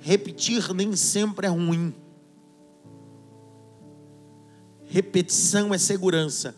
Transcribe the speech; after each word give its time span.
repetir 0.00 0.74
nem 0.74 0.96
sempre 0.96 1.46
é 1.46 1.50
ruim. 1.50 1.94
Repetição 4.86 5.72
é 5.72 5.78
segurança. 5.78 6.56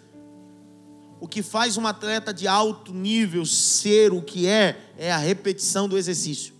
O 1.20 1.28
que 1.28 1.42
faz 1.42 1.76
um 1.76 1.86
atleta 1.86 2.32
de 2.32 2.48
alto 2.48 2.94
nível 2.94 3.44
ser 3.44 4.10
o 4.10 4.22
que 4.22 4.46
é, 4.46 4.80
é 4.96 5.12
a 5.12 5.18
repetição 5.18 5.86
do 5.86 5.98
exercício. 5.98 6.54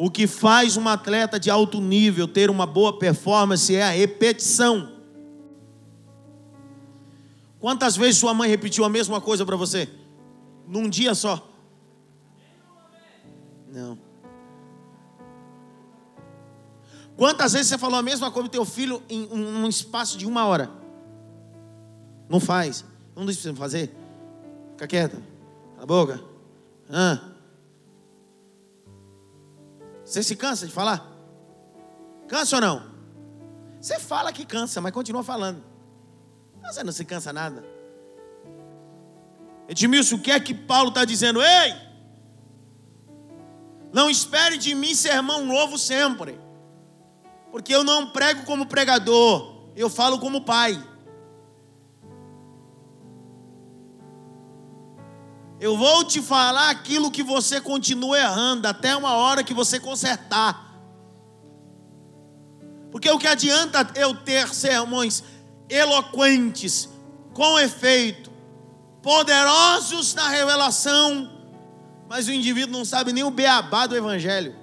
O 0.00 0.08
que 0.08 0.28
faz 0.28 0.76
um 0.76 0.86
atleta 0.86 1.40
de 1.40 1.50
alto 1.50 1.80
nível 1.80 2.28
ter 2.28 2.50
uma 2.50 2.64
boa 2.64 2.96
performance 2.96 3.74
é 3.74 3.82
a 3.82 3.90
repetição. 3.90 4.92
Quantas 7.58 7.96
vezes 7.96 8.18
sua 8.18 8.32
mãe 8.32 8.48
repetiu 8.48 8.84
a 8.84 8.88
mesma 8.88 9.20
coisa 9.20 9.44
para 9.44 9.56
você? 9.56 9.88
Num 10.68 10.88
dia 10.88 11.16
só? 11.16 11.50
Não. 13.66 13.98
Quantas 17.16 17.54
vezes 17.54 17.66
você 17.66 17.76
falou 17.76 17.98
a 17.98 18.02
mesma 18.02 18.30
coisa 18.30 18.48
para 18.48 18.52
teu 18.52 18.64
filho 18.64 19.02
em 19.08 19.26
um 19.32 19.66
espaço 19.66 20.16
de 20.16 20.26
uma 20.26 20.46
hora? 20.46 20.70
Não 22.28 22.38
faz. 22.38 22.84
Não 23.16 23.26
deixa 23.26 23.40
você 23.40 23.52
fazer. 23.52 23.92
Fica 24.74 24.86
quieta. 24.86 25.16
Cala 25.74 25.82
a 25.82 25.86
boca. 25.86 26.24
Ah. 26.88 27.27
Você 30.08 30.22
se 30.22 30.34
cansa 30.34 30.66
de 30.66 30.72
falar? 30.72 31.06
Cansa 32.28 32.56
ou 32.56 32.62
não? 32.62 32.82
Você 33.78 33.98
fala 33.98 34.32
que 34.32 34.46
cansa, 34.46 34.80
mas 34.80 34.90
continua 34.90 35.22
falando. 35.22 35.62
Você 36.62 36.82
não 36.82 36.92
se 36.92 37.04
cansa 37.04 37.30
nada. 37.30 37.62
Edmilson, 39.68 40.16
o 40.16 40.18
que 40.18 40.30
é 40.30 40.40
que 40.40 40.54
Paulo 40.54 40.88
está 40.88 41.04
dizendo? 41.04 41.42
Ei! 41.42 41.74
Não 43.92 44.08
espere 44.08 44.56
de 44.56 44.74
mim 44.74 44.94
sermão 44.94 45.44
novo 45.44 45.76
sempre. 45.76 46.40
Porque 47.50 47.74
eu 47.74 47.84
não 47.84 48.08
prego 48.08 48.46
como 48.46 48.64
pregador, 48.64 49.68
eu 49.76 49.90
falo 49.90 50.18
como 50.18 50.40
pai. 50.40 50.82
Eu 55.60 55.76
vou 55.76 56.04
te 56.04 56.22
falar 56.22 56.70
aquilo 56.70 57.10
que 57.10 57.22
você 57.22 57.60
continua 57.60 58.18
errando, 58.18 58.68
até 58.68 58.96
uma 58.96 59.14
hora 59.14 59.42
que 59.42 59.52
você 59.52 59.80
consertar. 59.80 60.68
Porque 62.90 63.10
o 63.10 63.18
que 63.18 63.26
adianta 63.26 63.90
eu 63.96 64.14
ter 64.14 64.48
sermões 64.54 65.22
eloquentes, 65.68 66.88
com 67.34 67.58
efeito, 67.58 68.30
poderosos 69.02 70.14
na 70.14 70.28
revelação, 70.28 71.30
mas 72.08 72.28
o 72.28 72.32
indivíduo 72.32 72.78
não 72.78 72.84
sabe 72.84 73.12
nem 73.12 73.24
o 73.24 73.30
beabá 73.30 73.86
do 73.86 73.96
Evangelho. 73.96 74.56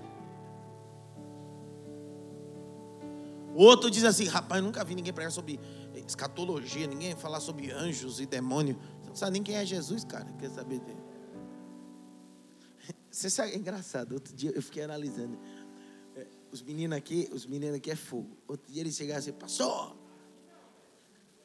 O 3.53 3.63
outro 3.63 3.89
diz 3.89 4.03
assim: 4.03 4.27
rapaz, 4.27 4.61
nunca 4.63 4.83
vi 4.83 4.95
ninguém 4.95 5.13
pregar 5.13 5.31
sobre 5.31 5.59
escatologia, 6.07 6.87
ninguém 6.87 7.15
falar 7.15 7.39
sobre 7.39 7.71
anjos 7.71 8.19
e 8.19 8.25
demônio. 8.25 8.77
Não 9.15 9.19
sabe 9.19 9.31
nem 9.31 9.43
quem 9.43 9.55
é 9.55 9.65
Jesus, 9.65 10.03
cara. 10.03 10.29
Quer 10.33 10.49
saber 10.49 10.77
dele? 10.81 11.01
Você 13.09 13.29
sabe, 13.29 13.53
é 13.53 13.55
engraçado. 13.55 14.11
Outro 14.11 14.35
dia 14.35 14.51
eu 14.53 14.61
fiquei 14.61 14.83
analisando. 14.83 15.39
É, 16.17 16.27
os 16.51 16.61
meninos 16.61 16.97
aqui, 16.97 17.29
os 17.31 17.45
meninos 17.45 17.77
aqui 17.77 17.89
é 17.89 17.95
fogo. 17.95 18.35
Outro 18.45 18.69
dia 18.69 18.81
eles 18.81 18.93
chegaram 18.93 19.19
assim, 19.19 19.31
pastor, 19.31 19.95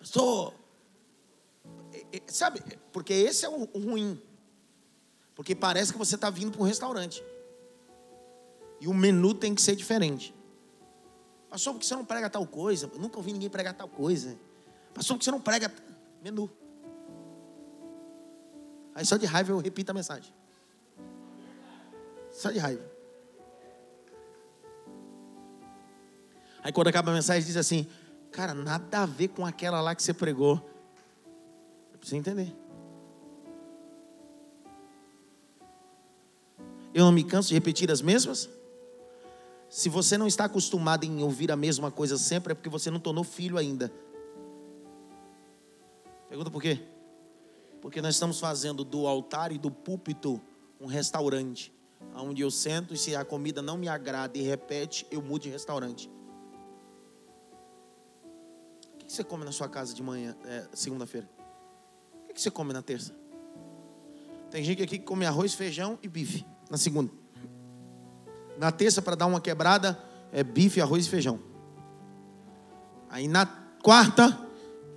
pastor. 0.00 0.52
Sabe, 2.26 2.60
porque 2.92 3.12
esse 3.12 3.46
é 3.46 3.48
o 3.48 3.62
ruim. 3.66 4.20
Porque 5.36 5.54
parece 5.54 5.92
que 5.92 5.98
você 5.98 6.16
está 6.16 6.28
vindo 6.28 6.50
para 6.50 6.62
um 6.62 6.66
restaurante. 6.66 7.22
E 8.80 8.88
o 8.88 8.92
menu 8.92 9.32
tem 9.32 9.54
que 9.54 9.62
ser 9.62 9.76
diferente. 9.76 10.34
Pastor, 11.48 11.74
porque 11.74 11.86
você 11.86 11.94
não 11.94 12.04
prega 12.04 12.28
tal 12.28 12.44
coisa? 12.48 12.90
Eu 12.92 12.98
nunca 12.98 13.16
ouvi 13.18 13.32
ninguém 13.32 13.48
pregar 13.48 13.74
tal 13.74 13.88
coisa. 13.88 14.36
Pastor, 14.92 15.14
porque 15.14 15.24
você 15.24 15.30
não 15.30 15.40
prega 15.40 15.72
menu? 16.20 16.50
Aí 18.94 19.04
só 19.04 19.16
de 19.16 19.26
raiva 19.26 19.52
eu 19.52 19.58
repito 19.58 19.90
a 19.90 19.94
mensagem. 19.94 20.32
Só 22.32 22.50
de 22.50 22.58
raiva. 22.58 22.84
Aí 26.62 26.72
quando 26.72 26.88
acaba 26.88 27.10
a 27.10 27.14
mensagem 27.14 27.44
diz 27.44 27.56
assim, 27.56 27.86
cara, 28.30 28.54
nada 28.54 29.02
a 29.02 29.06
ver 29.06 29.28
com 29.28 29.46
aquela 29.46 29.80
lá 29.80 29.94
que 29.94 30.02
você 30.02 30.12
pregou. 30.12 30.60
Precisa 31.98 32.16
entender. 32.16 32.54
Eu 36.92 37.04
não 37.04 37.12
me 37.12 37.22
canso 37.22 37.48
de 37.48 37.54
repetir 37.54 37.90
as 37.90 38.02
mesmas? 38.02 38.48
Se 39.68 39.88
você 39.88 40.18
não 40.18 40.26
está 40.26 40.46
acostumado 40.46 41.04
em 41.04 41.22
ouvir 41.22 41.52
a 41.52 41.56
mesma 41.56 41.90
coisa 41.90 42.18
sempre, 42.18 42.52
é 42.52 42.54
porque 42.54 42.68
você 42.68 42.90
não 42.90 42.98
tornou 42.98 43.22
filho 43.22 43.56
ainda. 43.56 43.92
Pergunta 46.28 46.50
por 46.50 46.60
quê? 46.60 46.80
Porque 47.80 48.02
nós 48.02 48.14
estamos 48.14 48.38
fazendo 48.38 48.84
do 48.84 49.06
altar 49.06 49.52
e 49.52 49.58
do 49.58 49.70
púlpito 49.70 50.40
um 50.80 50.86
restaurante. 50.86 51.72
Onde 52.14 52.42
eu 52.42 52.50
sento 52.50 52.94
e 52.94 52.96
se 52.96 53.14
a 53.14 53.24
comida 53.24 53.62
não 53.62 53.76
me 53.76 53.88
agrada 53.88 54.36
e 54.36 54.42
repete, 54.42 55.06
eu 55.10 55.22
mudo 55.22 55.42
de 55.42 55.50
restaurante. 55.50 56.10
O 58.94 58.98
que 58.98 59.12
você 59.12 59.24
come 59.24 59.44
na 59.44 59.52
sua 59.52 59.68
casa 59.68 59.94
de 59.94 60.02
manhã, 60.02 60.36
é, 60.44 60.68
segunda-feira? 60.72 61.28
O 62.28 62.32
que 62.32 62.40
você 62.40 62.50
come 62.50 62.72
na 62.72 62.82
terça? 62.82 63.14
Tem 64.50 64.64
gente 64.64 64.82
aqui 64.82 64.98
que 64.98 65.04
come 65.04 65.26
arroz, 65.26 65.54
feijão 65.54 65.98
e 66.02 66.08
bife 66.08 66.44
na 66.70 66.76
segunda. 66.76 67.12
Na 68.58 68.70
terça, 68.70 69.02
para 69.02 69.14
dar 69.14 69.26
uma 69.26 69.40
quebrada, 69.40 69.98
é 70.32 70.44
bife, 70.44 70.80
arroz 70.80 71.06
e 71.06 71.10
feijão. 71.10 71.40
Aí 73.08 73.26
na 73.26 73.46
quarta, 73.82 74.38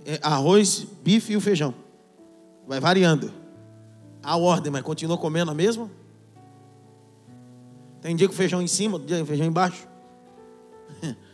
é 0.05 0.19
arroz, 0.21 0.85
bife 1.01 1.33
e 1.33 1.37
o 1.37 1.41
feijão. 1.41 1.82
Vai 2.67 2.79
variando. 2.79 3.31
A 4.21 4.37
ordem, 4.37 4.71
mas 4.71 4.81
continua 4.81 5.17
comendo 5.17 5.51
a 5.51 5.53
mesma? 5.53 5.89
Tem 8.01 8.15
dia 8.15 8.27
com 8.27 8.33
feijão 8.33 8.61
em 8.61 8.67
cima, 8.67 8.93
outro 8.93 9.07
dia 9.07 9.19
com 9.19 9.25
feijão 9.25 9.47
embaixo. 9.47 9.87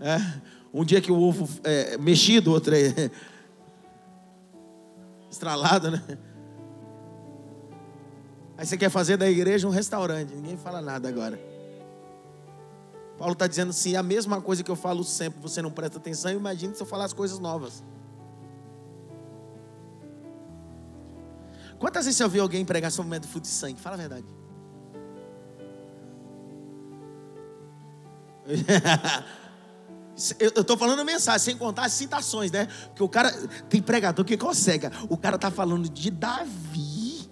É, 0.00 0.18
um 0.72 0.84
dia 0.84 1.00
que 1.00 1.10
o 1.10 1.18
ovo 1.18 1.48
é 1.62 1.96
mexido, 1.96 2.50
outro 2.50 2.74
é 2.74 3.10
estralado, 5.30 5.92
né? 5.92 6.02
Aí 8.58 8.66
você 8.66 8.76
quer 8.76 8.90
fazer 8.90 9.16
da 9.16 9.30
igreja 9.30 9.66
um 9.66 9.70
restaurante, 9.70 10.34
ninguém 10.34 10.58
fala 10.58 10.82
nada 10.82 11.08
agora. 11.08 11.40
Paulo 13.16 13.32
está 13.32 13.46
dizendo 13.46 13.70
assim: 13.70 13.96
a 13.96 14.02
mesma 14.02 14.40
coisa 14.40 14.62
que 14.62 14.70
eu 14.70 14.76
falo 14.76 15.02
sempre, 15.04 15.40
você 15.40 15.62
não 15.62 15.70
presta 15.70 15.98
atenção, 15.98 16.32
imagine 16.32 16.74
se 16.74 16.82
eu 16.82 16.86
falar 16.86 17.04
as 17.04 17.12
coisas 17.12 17.38
novas. 17.38 17.82
Quantas 21.84 22.06
vezes 22.06 22.16
você 22.16 22.24
ouviu 22.24 22.40
alguém 22.40 22.64
pregar 22.64 22.90
sobre 22.90 23.02
o 23.02 23.04
momento 23.10 23.24
do 23.24 23.28
fluxo 23.28 23.50
de 23.52 23.56
sangue? 23.58 23.78
Fala 23.78 23.96
a 23.96 23.98
verdade. 23.98 24.24
Eu 30.38 30.62
estou 30.62 30.78
falando 30.78 31.04
mensagem, 31.04 31.40
sem 31.40 31.58
contar 31.58 31.84
as 31.84 31.92
citações, 31.92 32.50
né? 32.50 32.68
Porque 32.86 33.02
o 33.02 33.08
cara, 33.08 33.30
tem 33.68 33.82
pregador 33.82 34.24
que 34.24 34.34
consegue. 34.34 34.86
O 35.10 35.16
cara 35.18 35.36
está 35.36 35.50
falando 35.50 35.86
de 35.86 36.10
Davi. 36.10 37.28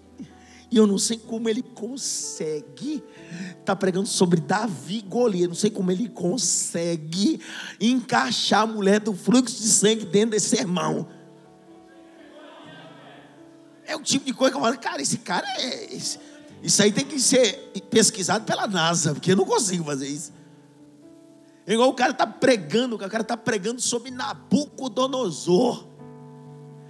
E 0.71 0.77
eu 0.77 0.87
não 0.87 0.99
sei 0.99 1.17
como 1.17 1.49
ele 1.49 1.63
consegue. 1.63 3.03
Está 3.59 3.75
pregando 3.75 4.07
sobre 4.07 4.39
Davi 4.39 5.01
Golias. 5.01 5.49
Não 5.49 5.55
sei 5.55 5.71
como 5.71 5.91
ele 5.91 6.11
consegue 6.11 7.41
encaixar 7.81 8.65
a 8.65 8.67
mulher 8.67 9.01
do 9.01 9.15
fluxo 9.15 9.57
de 9.57 9.69
sangue 9.69 10.05
dentro 10.05 10.33
desse 10.33 10.51
sermão. 10.55 11.09
É 13.87 13.97
o 13.97 14.01
tipo 14.01 14.25
de 14.25 14.33
coisa 14.33 14.53
que 14.53 14.59
eu 14.59 14.63
falo, 14.63 14.79
cara, 14.79 15.03
esse 15.03 15.19
cara 15.19 15.47
é. 15.59 15.89
Isso 16.63 16.83
aí 16.83 16.93
tem 16.93 17.05
que 17.05 17.19
ser 17.19 17.73
pesquisado 17.91 18.45
pela 18.45 18.67
NASA, 18.67 19.13
porque 19.13 19.33
eu 19.33 19.37
não 19.37 19.45
consigo 19.45 19.85
fazer 19.85 20.09
isso. 20.09 20.33
Igual 21.67 21.89
o 21.89 21.95
cara 21.95 22.13
está 22.13 22.27
pregando, 22.27 22.97
o 22.97 22.99
cara 22.99 23.23
está 23.23 23.37
pregando 23.37 23.81
sobre 23.81 24.11
Nabucodonosor. 24.11 25.87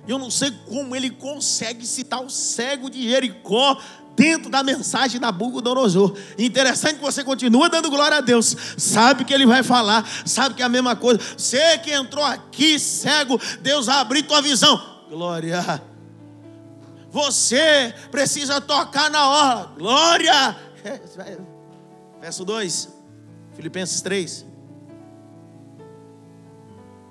Eu 0.07 0.19
não 0.19 0.31
sei 0.31 0.51
como 0.67 0.97
ele 0.97 1.11
consegue 1.11 1.87
citar 1.87 2.23
o 2.23 2.29
cego 2.29 2.91
de 2.91 3.03
Jericó 3.03 3.81
dentro 4.17 4.51
da 4.51 4.63
mensagem 4.63 5.13
de 5.13 5.21
Nabucodonosor. 5.21 6.17
Interessante 6.39 6.97
que 6.97 7.03
você 7.03 7.23
continua 7.23 7.69
dando 7.69 7.91
glória 7.91 8.19
a 8.19 8.21
Deus. 8.21 8.57
Sabe 8.77 9.25
que 9.25 9.33
ele 9.33 9.47
vai 9.47 9.63
falar, 9.63 10.07
sabe 10.27 10.55
que 10.55 10.63
é 10.63 10.65
a 10.65 10.69
mesma 10.69 10.97
coisa. 10.97 11.21
Você 11.37 11.79
que 11.79 11.93
entrou 11.93 12.25
aqui 12.25 12.79
cego, 12.79 13.41
Deus 13.61 13.89
abriu 13.89 14.23
tua 14.23 14.43
visão. 14.43 14.81
Glória. 15.09 15.83
Você 17.13 17.95
precisa 18.11 18.61
tocar 18.61 19.09
na 19.09 19.29
hora. 19.29 19.67
Glória. 19.79 20.57
Verso 22.21 22.45
2, 22.45 22.89
Filipenses 23.55 24.03
3 24.03 24.53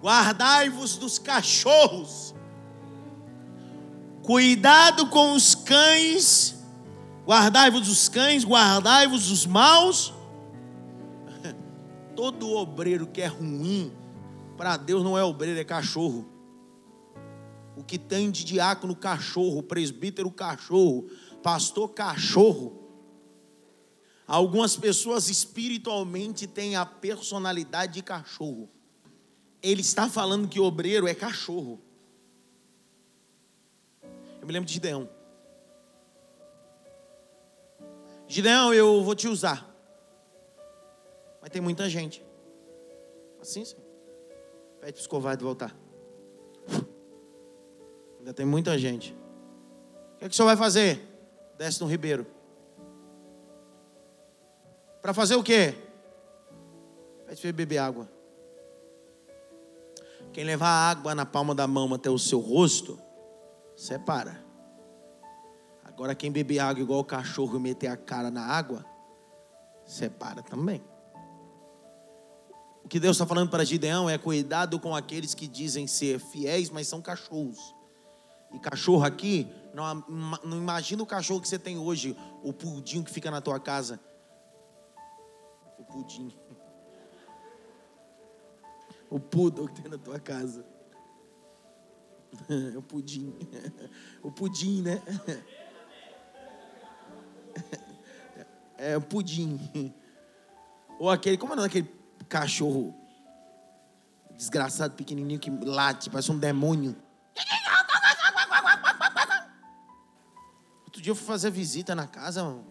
guardai-vos 0.02 0.98
dos 0.98 1.20
cachorros, 1.20 2.34
cuidado 4.24 5.08
com 5.08 5.34
os 5.34 5.54
cães, 5.54 6.60
guardai-vos 7.26 7.88
dos 7.88 8.10
cães, 8.10 8.44
guardai-vos 8.44 9.28
dos 9.28 9.46
maus. 9.46 10.14
Todo 12.16 12.52
obreiro 12.52 13.06
que 13.06 13.22
é 13.22 13.28
ruim, 13.28 13.94
para 14.58 14.76
Deus 14.76 15.04
não 15.04 15.18
é 15.18 15.24
obreiro, 15.24 15.60
é 15.60 15.64
cachorro. 15.64 16.28
O 17.82 17.84
que 17.84 17.98
tem 17.98 18.32
de 18.32 18.44
diácono 18.44 18.96
cachorro, 18.96 19.64
presbítero 19.64 20.32
cachorro, 20.32 21.10
pastor 21.44 21.90
cachorro. 21.90 22.80
Algumas 24.26 24.76
pessoas 24.78 25.30
espiritualmente 25.30 26.48
têm 26.48 26.76
a 26.76 26.86
personalidade 26.86 27.96
de 27.96 28.02
cachorro 28.02 28.70
ele 29.62 29.82
está 29.82 30.10
falando 30.10 30.48
que 30.48 30.60
obreiro 30.60 31.08
é 31.08 31.14
cachorro. 31.14 31.80
Eu 34.40 34.48
me 34.48 34.54
lembro 34.54 34.68
de 34.68 34.74
Gideão. 34.74 35.08
Gideão, 38.28 38.74
eu 38.74 39.04
vou 39.04 39.14
te 39.14 39.28
usar. 39.28 39.70
Mas 41.42 41.52
tem 41.52 41.62
muita 41.62 41.88
gente. 41.90 42.26
Assim, 43.40 43.64
sim. 43.64 43.78
Pede 44.80 44.94
para 44.94 45.02
os 45.02 45.08
covardes 45.08 45.44
voltar. 45.44 45.76
Ainda 48.22 48.36
tem 48.36 48.46
muita 48.46 48.78
gente. 48.78 49.18
O 50.14 50.20
que, 50.20 50.26
é 50.26 50.30
que 50.30 50.34
o 50.34 50.36
senhor 50.36 50.46
vai 50.46 50.56
fazer? 50.56 51.02
Desce 51.58 51.82
no 51.82 51.88
ribeiro. 51.88 52.28
Para 55.02 55.12
fazer 55.12 55.36
o 55.36 55.44
quê? 55.44 55.74
Pede 57.26 57.42
para 57.42 57.52
beber 57.52 57.80
água. 57.80 58.08
Quem 60.32 60.44
levar 60.44 60.70
água 60.70 61.16
na 61.16 61.26
palma 61.26 61.56
da 61.56 61.66
mão 61.66 61.92
até 61.96 62.12
o 62.12 62.20
seu 62.20 62.40
rosto, 62.40 63.00
separa. 63.76 64.46
Agora, 65.84 66.14
quem 66.14 66.32
beber 66.32 66.60
água 66.60 66.84
igual 66.84 67.00
o 67.00 67.04
cachorro 67.04 67.58
e 67.58 67.60
meter 67.60 67.88
a 67.88 67.98
cara 67.98 68.30
na 68.30 68.46
água, 68.46 68.86
separa 69.84 70.44
também. 70.44 70.84
O 72.86 72.88
que 72.88 73.00
Deus 73.00 73.18
está 73.18 73.26
falando 73.26 73.50
para 73.50 73.66
Gideão 73.66 74.08
é 74.08 74.20
cuidado 74.20 74.80
com 74.80 74.96
aqueles 74.96 75.34
que 75.34 75.48
dizem 75.48 75.88
ser 75.88 76.20
fiéis, 76.20 76.70
mas 76.70 76.88
são 76.88 77.02
cachorros. 77.02 77.81
E 78.54 78.60
cachorro 78.60 79.04
aqui, 79.04 79.48
não, 79.74 80.04
não 80.44 80.58
imagina 80.58 81.02
o 81.02 81.06
cachorro 81.06 81.42
que 81.42 81.48
você 81.48 81.60
tem 81.60 81.78
hoje, 81.78 82.18
o 82.44 82.52
pudim 82.52 83.04
que 83.04 83.12
fica 83.12 83.32
na 83.32 83.42
tua 83.42 83.60
casa. 83.60 84.00
O 85.78 85.84
pudim 85.84 86.34
o 89.12 89.20
poodle 89.20 89.68
que 89.68 89.82
tem 89.82 89.92
na 89.92 89.98
tua 89.98 90.20
casa. 90.20 90.66
O 92.78 92.82
pudim. 92.82 93.36
O 94.24 94.32
pudim, 94.32 94.82
né? 94.82 95.02
É 98.78 98.98
o 98.98 99.02
pudim. 99.02 99.94
Ou 100.98 101.08
aquele, 101.10 101.38
como 101.38 101.54
é 101.54 101.64
aquele 101.64 101.88
cachorro 102.28 102.96
desgraçado, 104.36 104.96
pequenininho 104.96 105.40
que 105.40 105.52
late, 105.52 106.10
parece 106.10 106.32
um 106.32 106.40
demônio. 106.40 106.96
Outro 111.02 111.06
dia 111.06 111.12
eu 111.14 111.16
fui 111.16 111.26
fazer 111.26 111.50
visita 111.50 111.96
na 111.96 112.06
casa, 112.06 112.44
o 112.46 112.64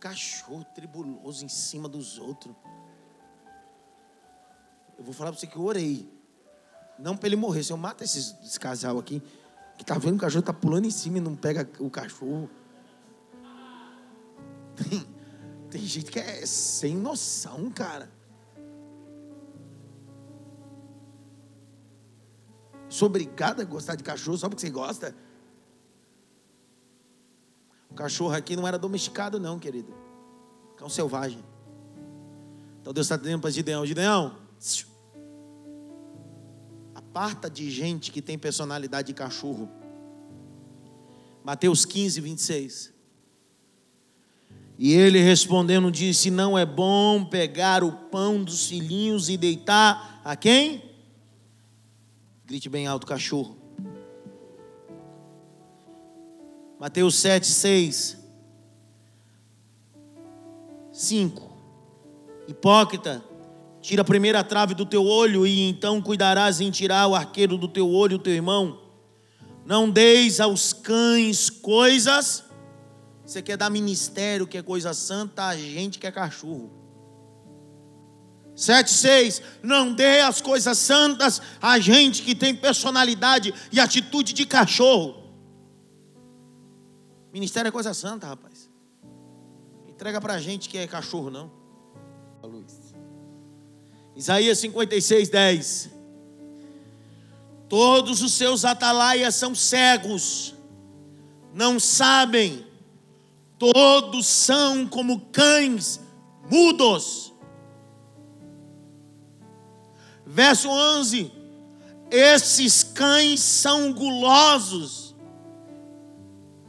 cachorro 0.00 0.64
tribuloso 0.74 1.44
em 1.44 1.48
cima 1.48 1.86
dos 1.86 2.18
outros. 2.18 2.56
Eu 4.96 5.04
vou 5.04 5.12
falar 5.12 5.30
para 5.30 5.38
você 5.38 5.46
que 5.46 5.58
eu 5.58 5.64
orei. 5.64 6.10
Não 6.98 7.14
para 7.14 7.26
ele 7.26 7.36
morrer. 7.36 7.62
Se 7.62 7.74
eu 7.74 7.76
mato 7.76 8.02
esse, 8.02 8.58
casal 8.58 8.98
aqui, 8.98 9.22
que 9.76 9.84
tá 9.84 9.98
vendo 9.98 10.16
o 10.16 10.18
cachorro 10.18 10.42
tá 10.42 10.54
pulando 10.54 10.86
em 10.86 10.90
cima 10.90 11.18
e 11.18 11.20
não 11.20 11.36
pega 11.36 11.68
o 11.78 11.90
cachorro. 11.90 12.48
Tem, 14.74 15.06
tem 15.70 15.82
gente 15.82 16.10
que 16.10 16.18
é 16.18 16.46
sem 16.46 16.96
noção, 16.96 17.70
cara. 17.70 18.10
Sou 22.88 23.08
obrigado 23.08 23.60
a 23.60 23.64
gostar 23.64 23.94
de 23.94 24.02
cachorro 24.02 24.38
só 24.38 24.48
porque 24.48 24.62
você 24.62 24.70
gosta. 24.70 25.27
Cachorro 27.98 28.32
aqui 28.32 28.54
não 28.54 28.66
era 28.68 28.78
domesticado, 28.78 29.40
não, 29.40 29.58
querido. 29.58 29.92
Cão 30.76 30.88
selvagem. 30.88 31.42
Então 32.80 32.92
Deus 32.92 33.06
está 33.06 33.16
dizendo 33.16 33.40
para 33.40 33.50
Gideão: 33.50 33.84
Gideão, 33.84 34.36
Aparta 36.94 37.50
de 37.50 37.68
gente 37.72 38.12
que 38.12 38.22
tem 38.22 38.38
personalidade 38.38 39.08
de 39.08 39.14
cachorro. 39.14 39.68
Mateus 41.42 41.84
15, 41.84 42.20
26. 42.20 42.94
E 44.78 44.92
ele 44.92 45.18
respondendo 45.18 45.90
disse: 45.90 46.30
Não 46.30 46.56
é 46.56 46.64
bom 46.64 47.24
pegar 47.24 47.82
o 47.82 47.90
pão 47.90 48.44
dos 48.44 48.68
filhinhos 48.68 49.28
e 49.28 49.36
deitar 49.36 50.20
a 50.24 50.36
quem? 50.36 50.84
Grite 52.46 52.68
bem 52.68 52.86
alto, 52.86 53.08
cachorro. 53.08 53.67
Mateus 56.78 57.16
7, 57.16 57.46
6. 57.46 58.16
5. 60.92 61.48
Hipócrita, 62.48 63.22
Tira 63.80 64.02
a 64.02 64.04
primeira 64.04 64.42
trave 64.42 64.74
do 64.74 64.84
teu 64.84 65.04
olho 65.06 65.46
e 65.46 65.68
então 65.68 66.02
cuidarás 66.02 66.60
em 66.60 66.70
tirar 66.70 67.06
o 67.06 67.14
arqueiro 67.14 67.56
do 67.56 67.68
teu 67.68 67.88
olho, 67.88 68.16
o 68.16 68.18
teu 68.18 68.34
irmão. 68.34 68.80
Não 69.64 69.88
deis 69.88 70.40
aos 70.40 70.72
cães 70.72 71.48
coisas. 71.48 72.44
Você 73.24 73.40
quer 73.40 73.56
dar 73.56 73.70
ministério, 73.70 74.46
que 74.46 74.58
é 74.58 74.62
coisa 74.62 74.92
santa, 74.92 75.46
a 75.46 75.56
gente 75.56 75.98
que 75.98 76.06
é 76.06 76.10
cachorro. 76.10 76.70
7, 78.56 78.90
6. 78.90 79.42
Não 79.62 79.92
dê 79.92 80.20
as 80.20 80.40
coisas 80.40 80.76
santas 80.76 81.40
a 81.62 81.78
gente 81.78 82.22
que 82.22 82.34
tem 82.34 82.54
personalidade 82.54 83.54
e 83.70 83.78
atitude 83.78 84.32
de 84.32 84.44
cachorro. 84.44 85.27
Ministério 87.32 87.68
é 87.68 87.72
coisa 87.72 87.92
santa, 87.92 88.26
rapaz. 88.26 88.70
Entrega 89.86 90.20
pra 90.20 90.38
gente 90.38 90.68
que 90.68 90.78
é 90.78 90.86
cachorro, 90.86 91.30
não. 91.30 91.50
Isaías 94.14 94.58
56, 94.58 95.28
10. 95.28 95.90
Todos 97.68 98.22
os 98.22 98.32
seus 98.32 98.64
atalaias 98.64 99.34
são 99.34 99.54
cegos, 99.54 100.54
não 101.52 101.78
sabem, 101.78 102.66
todos 103.58 104.26
são 104.26 104.86
como 104.86 105.20
cães 105.30 106.00
mudos. 106.50 107.32
Verso 110.26 110.68
11: 110.68 111.30
Esses 112.10 112.82
cães 112.82 113.40
são 113.40 113.92
gulosos. 113.92 115.07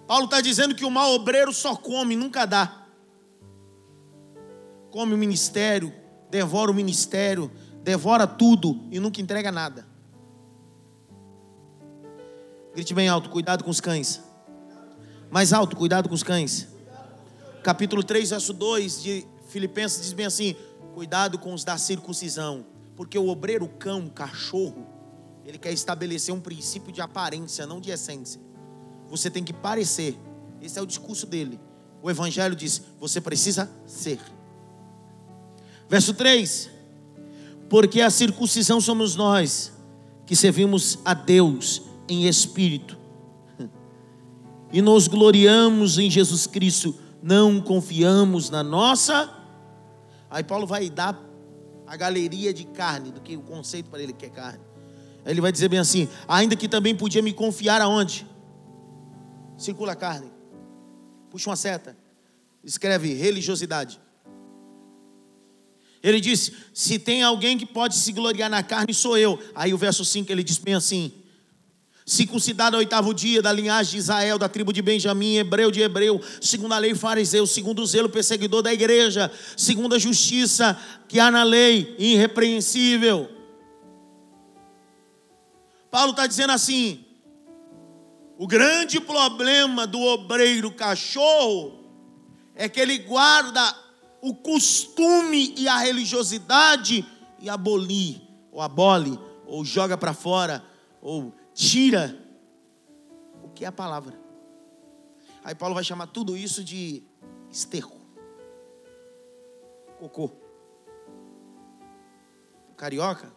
Paulo 0.09 0.25
está 0.25 0.41
dizendo 0.41 0.73
que 0.73 0.83
o 0.83 0.89
mau 0.89 1.13
obreiro 1.13 1.53
só 1.53 1.75
come, 1.75 2.15
nunca 2.15 2.43
dá. 2.43 2.83
Come 4.89 5.13
o 5.13 5.17
ministério, 5.19 5.93
devora 6.31 6.71
o 6.71 6.73
ministério, 6.73 7.51
devora 7.83 8.25
tudo 8.25 8.87
e 8.89 8.99
nunca 8.99 9.21
entrega 9.21 9.51
nada. 9.51 9.85
Grite 12.73 12.91
bem 12.91 13.07
alto, 13.07 13.29
cuidado 13.29 13.63
com 13.63 13.69
os 13.69 13.79
cães. 13.79 14.19
Mais 15.29 15.53
alto, 15.53 15.75
cuidado 15.75 16.09
com 16.09 16.15
os 16.15 16.23
cães. 16.23 16.67
Capítulo 17.63 18.03
3, 18.03 18.31
verso 18.31 18.51
2 18.51 19.03
de 19.03 19.27
Filipenses 19.49 20.01
diz 20.01 20.13
bem 20.13 20.25
assim: 20.25 20.55
Cuidado 20.95 21.37
com 21.37 21.53
os 21.53 21.63
da 21.63 21.77
circuncisão, 21.77 22.65
porque 22.95 23.19
o 23.19 23.27
obreiro 23.27 23.69
cão, 23.77 24.09
cachorro, 24.09 24.87
ele 25.45 25.59
quer 25.59 25.71
estabelecer 25.71 26.33
um 26.33 26.41
princípio 26.41 26.91
de 26.91 26.99
aparência, 26.99 27.67
não 27.67 27.79
de 27.79 27.91
essência. 27.91 28.48
Você 29.09 29.29
tem 29.29 29.43
que 29.43 29.53
parecer. 29.53 30.17
Esse 30.61 30.77
é 30.77 30.81
o 30.81 30.85
discurso 30.85 31.25
dele. 31.25 31.59
O 32.01 32.09
evangelho 32.09 32.55
diz: 32.55 32.81
você 32.99 33.19
precisa 33.19 33.69
ser. 33.85 34.19
Verso 35.89 36.13
3: 36.13 36.69
Porque 37.69 38.01
a 38.01 38.09
circuncisão 38.09 38.79
somos 38.79 39.15
nós 39.15 39.73
que 40.25 40.35
servimos 40.35 40.99
a 41.03 41.13
Deus 41.13 41.81
em 42.07 42.27
espírito 42.27 42.97
e 44.71 44.81
nos 44.81 45.07
gloriamos 45.07 45.97
em 45.97 46.09
Jesus 46.09 46.45
Cristo, 46.45 46.95
não 47.21 47.59
confiamos 47.59 48.49
na 48.49 48.63
nossa. 48.63 49.35
Aí 50.29 50.43
Paulo 50.43 50.67
vai 50.67 50.89
dar 50.89 51.19
a 51.87 51.97
galeria 51.97 52.53
de 52.53 52.65
carne, 52.65 53.11
do 53.11 53.19
que 53.19 53.35
o 53.35 53.41
conceito 53.41 53.89
para 53.89 54.01
ele 54.01 54.13
que 54.13 54.27
é 54.27 54.29
carne. 54.29 54.59
Ele 55.25 55.41
vai 55.41 55.51
dizer 55.51 55.67
bem 55.67 55.79
assim: 55.79 56.07
ainda 56.27 56.55
que 56.55 56.67
também 56.67 56.95
podia 56.95 57.21
me 57.21 57.33
confiar 57.33 57.81
aonde? 57.81 58.27
Circula 59.59 59.91
a 59.91 59.95
carne. 59.95 60.31
Puxa 61.29 61.49
uma 61.49 61.55
seta. 61.57 61.95
Escreve 62.63 63.13
religiosidade. 63.13 63.99
Ele 66.01 66.21
disse: 66.21 66.55
Se 66.73 66.97
tem 66.97 67.21
alguém 67.21 67.57
que 67.57 67.65
pode 67.65 67.95
se 67.95 68.13
gloriar 68.13 68.49
na 68.49 68.63
carne, 68.63 68.93
sou 68.93 69.17
eu. 69.17 69.37
Aí 69.53 69.73
o 69.73 69.77
verso 69.77 70.05
5 70.05 70.31
ele 70.31 70.43
diz 70.43 70.57
bem 70.57 70.75
assim: 70.75 71.11
circuncidado 72.05 72.75
ao 72.75 72.79
oitavo 72.79 73.13
dia, 73.13 73.41
da 73.41 73.51
linhagem 73.51 73.91
de 73.91 73.97
Israel, 73.97 74.39
da 74.39 74.49
tribo 74.49 74.73
de 74.73 74.81
Benjamim, 74.81 75.35
hebreu 75.35 75.69
de 75.69 75.81
hebreu, 75.81 76.19
segundo 76.41 76.73
a 76.73 76.79
lei 76.79 76.95
fariseu, 76.95 77.45
segundo 77.45 77.83
o 77.83 77.85
zelo 77.85 78.09
perseguidor 78.09 78.63
da 78.63 78.73
igreja, 78.73 79.31
segundo 79.55 79.93
a 79.93 79.99
justiça 79.99 80.75
que 81.07 81.19
há 81.19 81.29
na 81.29 81.43
lei, 81.43 81.95
irrepreensível. 81.99 83.29
Paulo 85.91 86.11
está 86.11 86.25
dizendo 86.25 86.53
assim: 86.53 87.05
o 88.39 88.47
grande 88.47 89.01
problema 89.01 89.85
do 89.85 89.99
obreiro 89.99 90.71
cachorro 90.71 91.83
é 92.55 92.69
que 92.69 92.79
ele 92.79 92.99
guarda 92.99 93.61
o 94.21 94.33
costume 94.33 95.53
e 95.57 95.67
a 95.67 95.77
religiosidade 95.77 97.05
e 97.37 97.49
aboli, 97.49 98.25
ou 98.49 98.61
abole, 98.61 99.19
ou 99.45 99.65
joga 99.65 99.97
para 99.97 100.13
fora, 100.13 100.63
ou 101.01 101.33
tira 101.53 102.17
o 103.43 103.49
que 103.49 103.65
é 103.65 103.67
a 103.67 103.73
palavra. 103.73 104.17
Aí 105.43 105.53
Paulo 105.53 105.75
vai 105.75 105.83
chamar 105.83 106.07
tudo 106.07 106.37
isso 106.37 106.63
de 106.63 107.03
esterco, 107.51 107.99
cocô. 109.99 110.31
Carioca, 112.77 113.33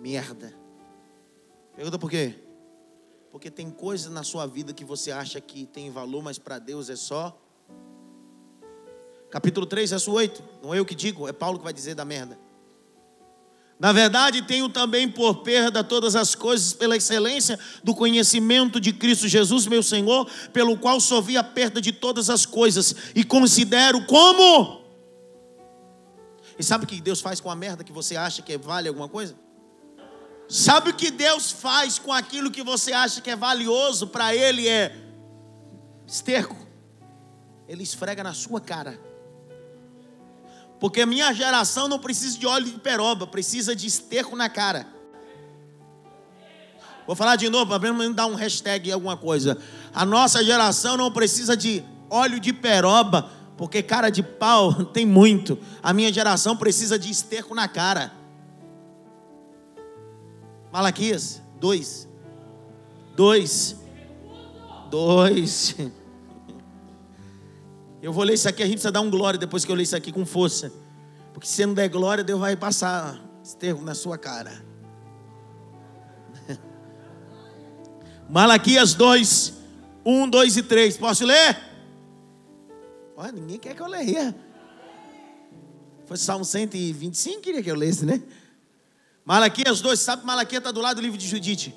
merda. 0.00 0.54
Pergunta 1.76 1.98
por 1.98 2.10
quê? 2.10 2.43
Porque 3.34 3.50
tem 3.50 3.68
coisas 3.68 4.12
na 4.12 4.22
sua 4.22 4.46
vida 4.46 4.72
que 4.72 4.84
você 4.84 5.10
acha 5.10 5.40
que 5.40 5.66
tem 5.66 5.90
valor, 5.90 6.22
mas 6.22 6.38
para 6.38 6.60
Deus 6.60 6.88
é 6.88 6.94
só. 6.94 7.36
Capítulo 9.28 9.66
3, 9.66 9.90
verso 9.90 10.12
8. 10.12 10.40
Não 10.62 10.72
é 10.72 10.78
eu 10.78 10.84
que 10.84 10.94
digo, 10.94 11.26
é 11.26 11.32
Paulo 11.32 11.58
que 11.58 11.64
vai 11.64 11.72
dizer 11.72 11.96
da 11.96 12.04
merda. 12.04 12.38
Na 13.76 13.92
verdade, 13.92 14.40
tenho 14.42 14.68
também 14.68 15.10
por 15.10 15.42
perda 15.42 15.82
todas 15.82 16.14
as 16.14 16.36
coisas 16.36 16.74
pela 16.74 16.96
excelência 16.96 17.58
do 17.82 17.92
conhecimento 17.92 18.78
de 18.78 18.92
Cristo 18.92 19.26
Jesus, 19.26 19.66
meu 19.66 19.82
Senhor, 19.82 20.30
pelo 20.52 20.78
qual 20.78 21.00
sofri 21.00 21.36
a 21.36 21.42
perda 21.42 21.80
de 21.80 21.90
todas 21.90 22.30
as 22.30 22.46
coisas 22.46 22.94
e 23.16 23.24
considero 23.24 24.06
como. 24.06 24.80
E 26.56 26.62
sabe 26.62 26.84
o 26.84 26.86
que 26.86 27.00
Deus 27.00 27.20
faz 27.20 27.40
com 27.40 27.50
a 27.50 27.56
merda 27.56 27.82
que 27.82 27.90
você 27.90 28.14
acha 28.14 28.42
que 28.42 28.56
vale 28.56 28.86
alguma 28.86 29.08
coisa? 29.08 29.34
Sabe 30.48 30.90
o 30.90 30.94
que 30.94 31.10
Deus 31.10 31.50
faz 31.50 31.98
com 31.98 32.12
aquilo 32.12 32.50
que 32.50 32.62
você 32.62 32.92
acha 32.92 33.20
que 33.20 33.30
é 33.30 33.36
valioso 33.36 34.06
para 34.08 34.34
Ele 34.34 34.68
é 34.68 34.94
esterco? 36.06 36.56
Ele 37.66 37.82
esfrega 37.82 38.22
na 38.22 38.34
sua 38.34 38.60
cara. 38.60 39.00
Porque 40.78 41.06
minha 41.06 41.32
geração 41.32 41.88
não 41.88 41.98
precisa 41.98 42.38
de 42.38 42.46
óleo 42.46 42.66
de 42.66 42.78
peroba, 42.78 43.26
precisa 43.26 43.74
de 43.74 43.86
esterco 43.86 44.36
na 44.36 44.48
cara. 44.48 44.86
Vou 47.06 47.14
falar 47.14 47.36
de 47.36 47.48
novo, 47.48 47.66
para 47.66 47.92
menos 47.92 48.14
dar 48.14 48.26
um 48.26 48.34
hashtag 48.34 48.90
alguma 48.90 49.16
coisa. 49.16 49.58
A 49.94 50.04
nossa 50.04 50.42
geração 50.42 50.96
não 50.96 51.10
precisa 51.10 51.56
de 51.56 51.82
óleo 52.08 52.40
de 52.40 52.52
peroba, 52.52 53.30
porque 53.56 53.82
cara 53.82 54.10
de 54.10 54.22
pau 54.22 54.84
tem 54.92 55.06
muito. 55.06 55.58
A 55.82 55.92
minha 55.92 56.12
geração 56.12 56.56
precisa 56.56 56.98
de 56.98 57.10
esterco 57.10 57.54
na 57.54 57.68
cara. 57.68 58.12
Malaquias 60.74 61.40
2. 61.60 62.08
2. 63.14 63.76
2. 64.90 65.76
Eu 68.02 68.12
vou 68.12 68.24
ler 68.24 68.34
isso 68.34 68.48
aqui, 68.48 68.60
a 68.60 68.66
gente 68.66 68.74
precisa 68.74 68.90
dar 68.90 69.00
um 69.00 69.08
glória 69.08 69.38
depois 69.38 69.64
que 69.64 69.70
eu 69.70 69.76
ler 69.76 69.84
isso 69.84 69.94
aqui 69.94 70.10
com 70.10 70.26
força. 70.26 70.72
Porque 71.32 71.46
se 71.46 71.64
não 71.64 71.74
der 71.74 71.88
glória, 71.88 72.24
Deus 72.24 72.40
vai 72.40 72.56
passar 72.56 73.24
esterro 73.40 73.82
na 73.82 73.94
sua 73.94 74.18
cara. 74.18 74.50
Malaquias 78.28 78.94
2, 78.94 79.54
1, 80.04 80.28
2 80.28 80.56
e 80.56 80.62
3. 80.64 80.96
Posso 80.96 81.24
ler? 81.24 81.56
Olha, 83.16 83.30
ninguém 83.30 83.60
quer 83.60 83.76
que 83.76 83.80
eu 83.80 83.86
leia. 83.86 84.34
Foi 86.04 86.16
Salmo 86.16 86.44
125, 86.44 87.40
queria 87.40 87.62
que 87.62 87.70
eu 87.70 87.76
lesse, 87.76 88.04
né? 88.04 88.20
Malaquias 89.24 89.80
2, 89.80 89.98
sabe 89.98 90.26
Malaquias 90.26 90.60
está 90.60 90.70
do 90.70 90.80
lado 90.80 90.96
do 90.96 91.02
livro 91.02 91.16
de 91.16 91.26
Judite. 91.26 91.74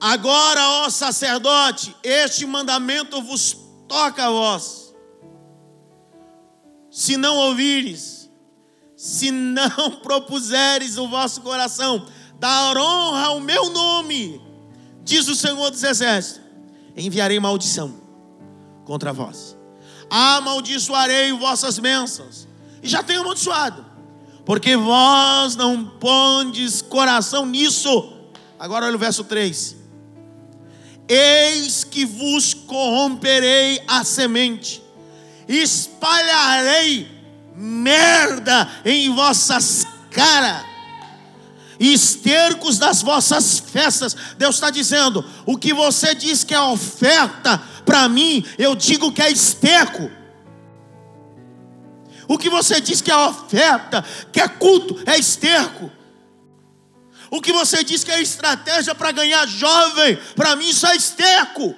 Agora, 0.00 0.66
ó 0.84 0.90
sacerdote, 0.90 1.94
este 2.02 2.46
mandamento 2.46 3.20
vos 3.20 3.56
toca 3.86 4.26
a 4.26 4.30
vós. 4.30 4.94
Se 6.90 7.18
não 7.18 7.36
ouvires, 7.36 8.30
se 8.96 9.30
não 9.30 9.90
propuseres 10.02 10.96
o 10.96 11.06
vosso 11.06 11.42
coração, 11.42 12.06
dar 12.38 12.78
honra 12.78 13.26
ao 13.26 13.40
meu 13.40 13.68
nome, 13.68 14.40
diz 15.02 15.28
o 15.28 15.34
Senhor 15.34 15.70
dos 15.70 15.82
Exércitos, 15.82 16.40
enviarei 16.96 17.38
maldição 17.38 18.00
contra 18.86 19.12
vós, 19.12 19.56
amaldiçoarei 20.08 21.30
vossas 21.32 21.78
bênçãos, 21.78 22.48
e 22.82 22.88
já 22.88 23.02
tenho 23.02 23.20
amaldiçoado, 23.20 23.84
porque 24.44 24.76
vós 24.76 25.56
não 25.56 25.84
pondes 25.84 26.82
coração 26.82 27.46
nisso. 27.46 28.12
Agora 28.58 28.86
olha 28.86 28.96
o 28.96 28.98
verso 28.98 29.24
3 29.24 29.80
Eis 31.12 31.82
que 31.82 32.04
vos 32.04 32.54
corromperei 32.54 33.82
a 33.88 34.04
semente, 34.04 34.80
espalharei 35.48 37.08
merda 37.56 38.70
em 38.84 39.12
vossas 39.12 39.84
caras, 40.08 40.64
estercos 41.80 42.78
das 42.78 43.02
vossas 43.02 43.58
festas. 43.58 44.16
Deus 44.38 44.54
está 44.54 44.70
dizendo: 44.70 45.24
o 45.44 45.58
que 45.58 45.74
você 45.74 46.14
diz 46.14 46.44
que 46.44 46.54
é 46.54 46.60
oferta, 46.60 47.60
para 47.84 48.08
mim, 48.08 48.44
eu 48.56 48.76
digo 48.76 49.10
que 49.10 49.20
é 49.20 49.32
esterco. 49.32 50.08
O 52.30 52.38
que 52.38 52.48
você 52.48 52.80
diz 52.80 53.00
que 53.00 53.10
é 53.10 53.16
oferta, 53.16 54.04
que 54.32 54.40
é 54.40 54.46
culto, 54.46 54.96
é 55.04 55.18
esterco. 55.18 55.90
O 57.28 57.40
que 57.40 57.52
você 57.52 57.82
diz 57.82 58.04
que 58.04 58.12
é 58.12 58.22
estratégia 58.22 58.94
para 58.94 59.10
ganhar 59.10 59.44
jovem, 59.48 60.16
para 60.36 60.54
mim 60.54 60.68
isso 60.68 60.86
é 60.86 60.94
esterco. 60.94 61.74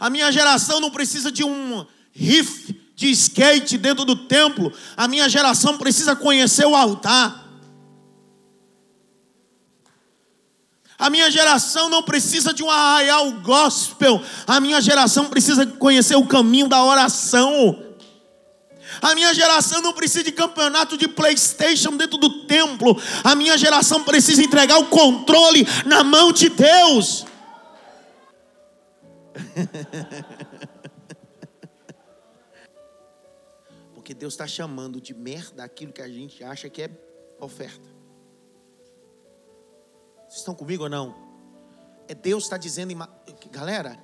A 0.00 0.10
minha 0.10 0.32
geração 0.32 0.80
não 0.80 0.90
precisa 0.90 1.30
de 1.30 1.44
um 1.44 1.86
riff 2.10 2.76
de 2.96 3.08
skate 3.12 3.78
dentro 3.78 4.04
do 4.04 4.16
templo. 4.16 4.72
A 4.96 5.06
minha 5.06 5.28
geração 5.28 5.78
precisa 5.78 6.16
conhecer 6.16 6.66
o 6.66 6.74
altar. 6.74 7.46
A 10.98 11.08
minha 11.08 11.30
geração 11.30 11.88
não 11.88 12.02
precisa 12.02 12.52
de 12.52 12.64
um 12.64 12.70
arraial 12.70 13.30
gospel. 13.42 14.20
A 14.44 14.58
minha 14.58 14.80
geração 14.80 15.26
precisa 15.26 15.64
conhecer 15.64 16.16
o 16.16 16.26
caminho 16.26 16.66
da 16.66 16.82
oração. 16.82 17.85
A 19.00 19.14
minha 19.14 19.32
geração 19.34 19.80
não 19.82 19.92
precisa 19.92 20.24
de 20.24 20.32
campeonato 20.32 20.96
de 20.96 21.06
PlayStation 21.08 21.96
dentro 21.96 22.18
do 22.18 22.46
templo. 22.46 22.96
A 23.22 23.34
minha 23.34 23.56
geração 23.58 24.02
precisa 24.04 24.42
entregar 24.42 24.78
o 24.78 24.86
controle 24.86 25.66
na 25.84 26.02
mão 26.04 26.32
de 26.32 26.48
Deus. 26.48 27.26
Porque 33.94 34.14
Deus 34.14 34.34
está 34.34 34.46
chamando 34.46 35.00
de 35.00 35.12
merda 35.12 35.64
aquilo 35.64 35.92
que 35.92 36.00
a 36.02 36.08
gente 36.08 36.44
acha 36.44 36.70
que 36.70 36.82
é 36.82 36.90
oferta. 37.40 37.88
Vocês 40.28 40.38
estão 40.38 40.54
comigo 40.54 40.84
ou 40.84 40.88
não? 40.88 41.14
É 42.08 42.14
Deus 42.14 42.44
está 42.44 42.56
dizendo, 42.56 42.92
em... 42.92 42.98
galera, 43.50 43.98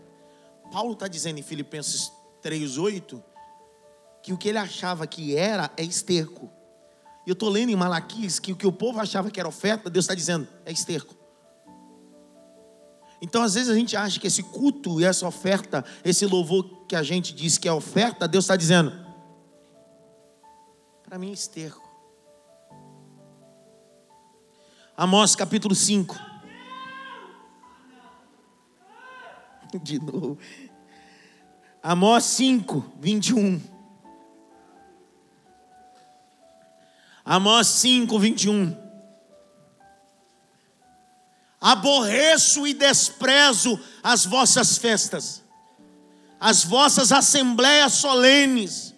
Paulo 0.72 0.92
está 0.94 1.06
dizendo 1.06 1.38
em 1.38 1.42
Filipenses 1.42 2.10
3,8 2.42 3.22
que 4.22 4.32
o 4.32 4.38
que 4.38 4.48
ele 4.48 4.58
achava 4.58 5.06
que 5.06 5.36
era 5.36 5.70
é 5.76 5.82
esterco. 5.82 6.50
E 7.26 7.30
eu 7.30 7.34
estou 7.34 7.48
lendo 7.48 7.70
em 7.70 7.76
Malaquias 7.76 8.38
que 8.38 8.52
o 8.52 8.56
que 8.56 8.66
o 8.66 8.72
povo 8.72 9.00
achava 9.00 9.30
que 9.30 9.40
era 9.40 9.48
oferta, 9.48 9.90
Deus 9.90 10.04
está 10.04 10.14
dizendo, 10.14 10.46
é 10.64 10.72
esterco. 10.72 11.16
Então, 13.20 13.42
às 13.42 13.54
vezes, 13.54 13.68
a 13.68 13.74
gente 13.74 13.96
acha 13.96 14.18
que 14.18 14.26
esse 14.26 14.42
culto 14.42 15.00
e 15.00 15.04
essa 15.04 15.26
oferta, 15.26 15.84
esse 16.04 16.26
louvor 16.26 16.86
que 16.88 16.96
a 16.96 17.02
gente 17.02 17.32
diz 17.32 17.56
que 17.56 17.68
é 17.68 17.72
oferta, 17.72 18.26
Deus 18.26 18.44
está 18.44 18.56
dizendo, 18.56 18.92
para 21.04 21.18
mim 21.18 21.30
é 21.30 21.32
esterco. 21.32 21.80
Amós 24.96 25.36
capítulo 25.36 25.74
5. 25.74 26.16
De 29.82 29.98
novo. 30.00 30.38
Amós 31.80 32.24
5, 32.24 32.92
21. 32.98 33.71
Amós 37.24 37.66
5, 37.68 38.18
21. 38.18 38.76
Aborreço 41.60 42.66
e 42.66 42.74
desprezo 42.74 43.78
as 44.02 44.24
vossas 44.24 44.76
festas, 44.78 45.42
as 46.40 46.64
vossas 46.64 47.12
assembleias 47.12 47.92
solenes, 47.92 48.92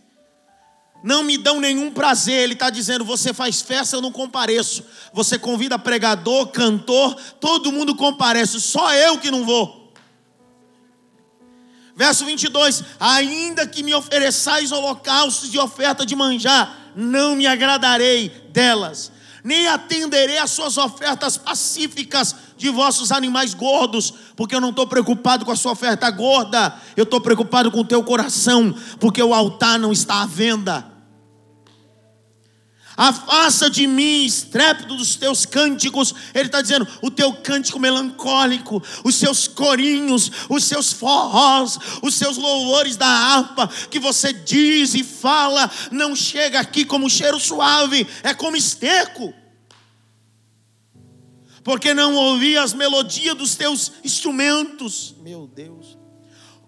não 1.05 1.23
me 1.23 1.37
dão 1.37 1.61
nenhum 1.61 1.93
prazer. 1.93 2.41
Ele 2.41 2.55
está 2.55 2.71
dizendo: 2.71 3.05
você 3.05 3.35
faz 3.35 3.61
festa, 3.61 3.95
eu 3.95 4.01
não 4.01 4.11
compareço. 4.11 4.83
Você 5.13 5.39
convida 5.39 5.79
pregador, 5.79 6.47
cantor, 6.47 7.15
todo 7.39 7.71
mundo 7.71 7.95
comparece, 7.95 8.59
só 8.59 8.95
eu 8.95 9.19
que 9.19 9.31
não 9.31 9.45
vou. 9.45 9.93
Verso 11.95 12.25
22: 12.25 12.83
Ainda 12.99 13.67
que 13.67 13.83
me 13.83 13.95
ofereçais 13.95 14.73
holocaustos 14.73 15.53
e 15.53 15.59
oferta 15.59 16.07
de 16.07 16.17
manjar, 16.17 16.84
não 16.95 17.37
me 17.37 17.47
agradarei 17.47 18.29
delas, 18.53 19.11
nem 19.43 19.69
atenderei 19.69 20.39
às 20.39 20.51
suas 20.51 20.77
ofertas 20.77 21.37
pacíficas 21.37 22.35
de 22.57 22.71
vossos 22.71 23.13
animais 23.13 23.53
gordos, 23.53 24.15
porque 24.37 24.55
eu 24.55 24.61
não 24.61 24.71
estou 24.71 24.87
preocupado 24.87 25.45
com 25.45 25.53
a 25.53 25.57
sua 25.57 25.73
oferta 25.73 26.11
gorda, 26.11 26.75
eu 26.97 27.05
estou 27.05 27.21
preocupado 27.21 27.71
com 27.71 27.81
o 27.81 27.85
teu 27.85 28.03
coração, 28.03 28.75
porque 28.99 29.23
o 29.23 29.35
altar 29.35 29.79
não 29.79 29.93
está 29.93 30.23
à 30.23 30.27
venda. 30.27 30.94
Afasta 32.97 33.69
de 33.69 33.89
mim, 33.89 34.25
estrépito 34.25 34.95
dos 34.95 35.17
teus 35.17 35.45
cânticos. 35.45 36.15
Ele 36.33 36.47
está 36.47 36.63
dizendo: 36.63 36.87
o 37.03 37.11
teu 37.11 37.33
cântico 37.33 37.81
melancólico, 37.81 38.81
os 39.03 39.17
seus 39.17 39.49
corinhos, 39.49 40.31
os 40.49 40.65
seus 40.65 40.93
forrós, 40.93 41.77
os 42.03 42.15
seus 42.15 42.37
louvores 42.37 42.97
da 42.97 43.07
harpa, 43.07 43.67
que 43.91 43.99
você 43.99 44.33
diz 44.33 44.95
e 44.95 45.03
fala, 45.03 45.69
não 45.91 46.15
chega 46.15 46.61
aqui 46.61 46.85
como 46.85 47.11
cheiro 47.11 47.41
suave, 47.41 48.07
é 48.23 48.33
como 48.33 48.57
esterco. 48.57 49.35
Porque 51.65 51.95
não 51.95 52.15
ouvi 52.15 52.57
as 52.57 52.75
melodias 52.75 53.35
dos 53.35 53.57
teus 53.57 53.91
instrumentos, 54.05 55.17
meu 55.21 55.49
Deus. 55.49 55.99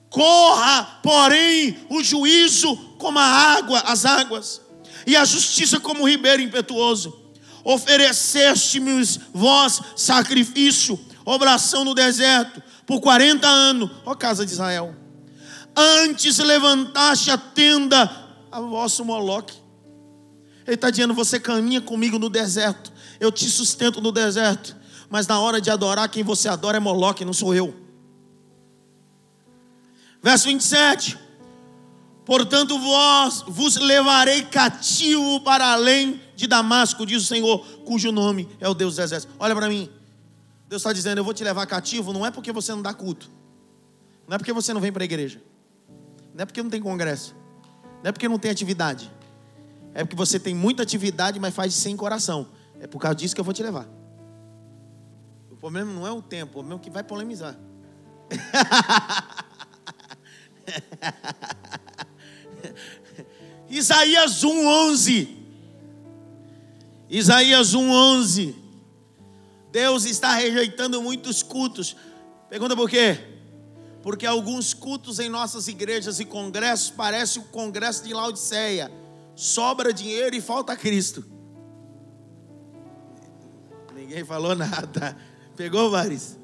Corra, 0.09 1.00
porém, 1.02 1.76
o 1.90 2.02
juízo 2.02 2.75
como 2.99 3.18
a 3.18 3.23
água, 3.23 3.80
as 3.80 4.06
águas 4.06 4.65
e 5.07 5.16
a 5.16 5.25
justiça 5.25 5.79
como 5.79 6.03
um 6.03 6.09
ribeiro 6.09 6.42
impetuoso. 6.42 7.16
Ofereceste-me 7.64 9.03
vós 9.33 9.81
sacrifício, 9.97 10.99
oração 11.25 11.85
no 11.85 11.95
deserto, 11.95 12.62
por 12.85 13.01
40 13.01 13.47
anos, 13.47 13.90
ó 14.05 14.14
casa 14.14 14.45
de 14.45 14.53
Israel. 14.53 14.95
Antes 15.77 16.38
levantaste 16.38 17.31
a 17.31 17.38
tenda 17.38 18.11
a 18.51 18.61
vosso 18.61 19.05
Moloque. 19.05 19.55
Ele 20.66 20.75
está 20.75 20.90
dizendo: 20.90 21.14
você 21.14 21.38
caminha 21.38 21.81
comigo 21.81 22.19
no 22.19 22.31
deserto, 22.31 22.92
eu 23.21 23.31
te 23.31 23.49
sustento 23.49 24.01
no 24.01 24.11
deserto, 24.11 24.77
mas 25.11 25.27
na 25.27 25.38
hora 25.38 25.61
de 25.61 25.71
adorar, 25.71 26.09
quem 26.09 26.23
você 26.23 26.49
adora 26.49 26.77
é 26.77 26.81
Moloque, 26.81 27.25
não 27.25 27.33
sou 27.33 27.55
eu. 27.55 27.75
Verso 30.23 30.47
27. 30.47 31.25
Portanto, 32.26 32.76
vós 32.76 33.44
vos 33.46 33.76
levarei 33.76 34.42
cativo 34.42 35.40
para 35.42 35.72
além 35.72 36.20
de 36.34 36.48
Damasco, 36.48 37.06
diz 37.06 37.22
o 37.22 37.26
Senhor, 37.26 37.64
cujo 37.84 38.10
nome 38.10 38.48
é 38.58 38.68
o 38.68 38.74
Deus 38.74 38.96
dos 38.96 39.04
exércitos. 39.04 39.36
Olha 39.38 39.54
para 39.54 39.68
mim. 39.68 39.88
Deus 40.68 40.82
está 40.82 40.92
dizendo: 40.92 41.18
Eu 41.18 41.24
vou 41.24 41.32
te 41.32 41.44
levar 41.44 41.64
cativo, 41.66 42.12
não 42.12 42.26
é 42.26 42.32
porque 42.32 42.50
você 42.50 42.72
não 42.72 42.82
dá 42.82 42.92
culto, 42.92 43.30
não 44.26 44.34
é 44.34 44.38
porque 44.38 44.52
você 44.52 44.74
não 44.74 44.80
vem 44.80 44.92
para 44.92 45.04
a 45.04 45.04
igreja, 45.04 45.40
não 46.34 46.42
é 46.42 46.46
porque 46.46 46.60
não 46.60 46.68
tem 46.68 46.82
congresso, 46.82 47.32
não 48.02 48.08
é 48.08 48.12
porque 48.12 48.28
não 48.28 48.40
tem 48.40 48.50
atividade, 48.50 49.08
é 49.94 50.02
porque 50.02 50.16
você 50.16 50.40
tem 50.40 50.52
muita 50.52 50.82
atividade, 50.82 51.38
mas 51.38 51.54
faz 51.54 51.74
sem 51.74 51.96
coração. 51.96 52.48
É 52.80 52.88
por 52.88 52.98
causa 52.98 53.14
disso 53.14 53.36
que 53.36 53.40
eu 53.40 53.44
vou 53.44 53.54
te 53.54 53.62
levar. 53.62 53.86
O 55.48 55.56
problema 55.56 55.92
não 55.92 56.04
é 56.04 56.10
o 56.10 56.20
tempo, 56.20 56.50
o 56.50 56.54
problema 56.54 56.80
é 56.80 56.82
que 56.82 56.90
vai 56.90 57.04
polemizar. 57.04 57.56
Isaías 63.76 64.42
1:11. 64.42 65.28
Isaías 67.10 67.74
1:11. 67.74 68.54
Deus 69.70 70.06
está 70.06 70.34
rejeitando 70.34 71.02
muitos 71.02 71.42
cultos. 71.42 71.94
Pergunta 72.48 72.74
por 72.74 72.88
quê? 72.88 73.18
Porque 74.02 74.24
alguns 74.24 74.72
cultos 74.72 75.18
em 75.18 75.28
nossas 75.28 75.68
igrejas 75.68 76.18
e 76.20 76.24
congressos 76.24 76.90
parecem 76.90 77.42
o 77.42 77.46
congresso 77.46 78.02
de 78.04 78.14
Laodiceia. 78.14 78.90
Sobra 79.34 79.92
dinheiro 79.92 80.34
e 80.34 80.40
falta 80.40 80.74
Cristo. 80.74 81.22
Ninguém 83.94 84.24
falou 84.24 84.54
nada. 84.54 85.16
Pegou, 85.54 85.90
Varis? 85.90 86.38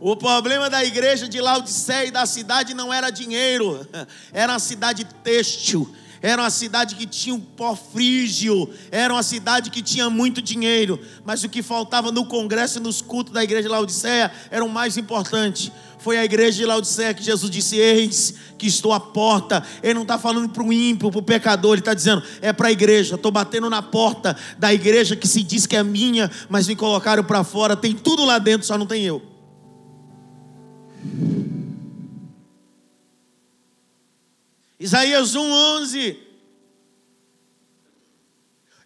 O 0.00 0.16
problema 0.16 0.70
da 0.70 0.84
igreja 0.84 1.28
de 1.28 1.40
Laodiceia 1.40 2.06
e 2.06 2.10
da 2.10 2.24
cidade 2.26 2.74
não 2.74 2.92
era 2.92 3.10
dinheiro, 3.10 3.86
era 4.32 4.52
uma 4.52 4.58
cidade 4.58 5.04
têxtil, 5.22 5.94
era 6.24 6.40
uma 6.40 6.48
cidade 6.48 6.94
que 6.94 7.04
tinha 7.04 7.34
um 7.34 7.38
pó 7.38 7.76
frígio, 7.76 8.70
era 8.90 9.12
uma 9.12 9.22
cidade 9.22 9.68
que 9.68 9.82
tinha 9.82 10.08
muito 10.08 10.40
dinheiro, 10.40 10.98
mas 11.22 11.44
o 11.44 11.50
que 11.50 11.62
faltava 11.62 12.10
no 12.10 12.24
congresso 12.24 12.78
e 12.78 12.80
nos 12.80 13.02
cultos 13.02 13.34
da 13.34 13.44
igreja 13.44 13.64
de 13.64 13.68
Laodiceia 13.68 14.32
era 14.50 14.64
o 14.64 14.68
mais 14.70 14.96
importante. 14.96 15.70
Foi 15.98 16.16
a 16.16 16.24
igreja 16.24 16.56
de 16.56 16.64
Laodiceia 16.64 17.12
que 17.12 17.22
Jesus 17.22 17.50
disse: 17.50 17.76
Eis 17.76 18.36
que 18.56 18.66
estou 18.66 18.94
à 18.94 19.00
porta. 19.00 19.62
Ele 19.82 19.92
não 19.92 20.02
está 20.02 20.18
falando 20.18 20.48
para 20.48 20.62
o 20.62 20.72
ímpio, 20.72 21.10
para 21.10 21.20
o 21.20 21.22
pecador, 21.22 21.72
ele 21.74 21.82
está 21.82 21.92
dizendo: 21.92 22.22
é 22.40 22.54
para 22.54 22.68
a 22.68 22.72
igreja. 22.72 23.16
Estou 23.16 23.30
batendo 23.30 23.68
na 23.68 23.82
porta 23.82 24.34
da 24.58 24.72
igreja 24.72 25.14
que 25.14 25.28
se 25.28 25.42
diz 25.42 25.66
que 25.66 25.76
é 25.76 25.82
minha, 25.82 26.30
mas 26.48 26.66
me 26.66 26.74
colocaram 26.74 27.22
para 27.22 27.44
fora. 27.44 27.76
Tem 27.76 27.92
tudo 27.92 28.24
lá 28.24 28.38
dentro, 28.38 28.66
só 28.66 28.78
não 28.78 28.86
tem 28.86 29.04
eu. 29.04 29.20
Isaías 34.84 35.34
1:11 35.34 36.18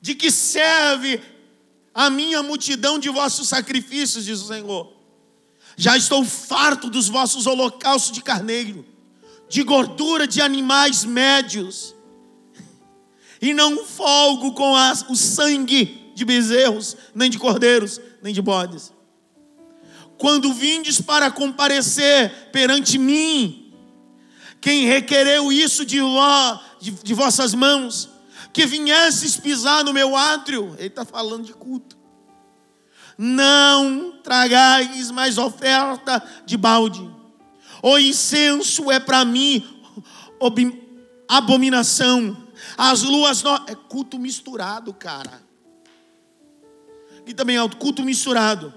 De 0.00 0.14
que 0.14 0.30
serve 0.30 1.20
a 1.92 2.08
minha 2.08 2.40
multidão 2.40 3.00
de 3.00 3.08
vossos 3.08 3.48
sacrifícios, 3.48 4.24
diz 4.24 4.40
o 4.40 4.46
Senhor. 4.46 4.92
Já 5.76 5.96
estou 5.96 6.24
farto 6.24 6.88
dos 6.88 7.08
vossos 7.08 7.48
holocaustos 7.48 8.12
de 8.12 8.22
carneiro, 8.22 8.86
de 9.48 9.64
gordura 9.64 10.24
de 10.24 10.40
animais 10.40 11.04
médios, 11.04 11.96
e 13.42 13.52
não 13.52 13.84
folgo 13.84 14.52
com 14.52 14.76
as, 14.76 15.02
o 15.08 15.16
sangue 15.16 16.12
de 16.14 16.24
bezerros, 16.24 16.96
nem 17.12 17.28
de 17.28 17.40
cordeiros, 17.40 18.00
nem 18.22 18.32
de 18.32 18.40
bodes. 18.40 18.92
Quando 20.16 20.52
vindes 20.52 21.00
para 21.00 21.28
comparecer 21.28 22.50
perante 22.52 22.98
mim, 22.98 23.67
quem 24.60 24.86
requereu 24.86 25.52
isso 25.52 25.84
de, 25.84 26.00
vó, 26.00 26.60
de, 26.80 26.90
de 26.90 27.14
vossas 27.14 27.54
mãos, 27.54 28.08
que 28.52 28.66
viesses 28.66 29.36
pisar 29.36 29.84
no 29.84 29.92
meu 29.92 30.16
átrio, 30.16 30.74
ele 30.78 30.88
está 30.88 31.04
falando 31.04 31.44
de 31.44 31.52
culto. 31.52 31.96
Não 33.16 34.12
tragais 34.22 35.10
mais 35.10 35.38
oferta 35.38 36.22
de 36.44 36.56
balde, 36.56 37.08
o 37.82 37.98
incenso 37.98 38.90
é 38.90 38.98
para 38.98 39.24
mim 39.24 39.64
abominação, 41.28 42.36
as 42.76 43.02
luas 43.02 43.42
no... 43.42 43.54
é 43.66 43.74
culto 43.74 44.18
misturado, 44.18 44.92
cara. 44.92 45.42
E 47.26 47.34
também 47.34 47.56
é 47.56 47.68
culto 47.68 48.02
misturado. 48.02 48.72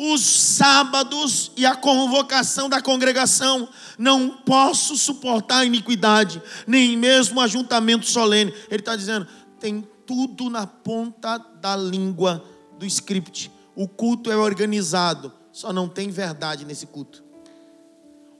Os 0.00 0.20
sábados 0.20 1.50
e 1.56 1.66
a 1.66 1.74
convocação 1.74 2.68
da 2.68 2.80
congregação. 2.80 3.68
Não 3.98 4.30
posso 4.30 4.96
suportar 4.96 5.58
a 5.58 5.64
iniquidade, 5.64 6.40
nem 6.68 6.96
mesmo 6.96 7.40
ajuntamento 7.40 8.06
solene. 8.06 8.54
Ele 8.70 8.78
está 8.78 8.94
dizendo: 8.94 9.26
tem 9.58 9.84
tudo 10.06 10.48
na 10.48 10.68
ponta 10.68 11.36
da 11.36 11.74
língua 11.74 12.44
do 12.78 12.86
script. 12.86 13.50
O 13.74 13.88
culto 13.88 14.30
é 14.30 14.36
organizado, 14.36 15.32
só 15.52 15.72
não 15.72 15.88
tem 15.88 16.10
verdade 16.10 16.64
nesse 16.64 16.86
culto. 16.86 17.24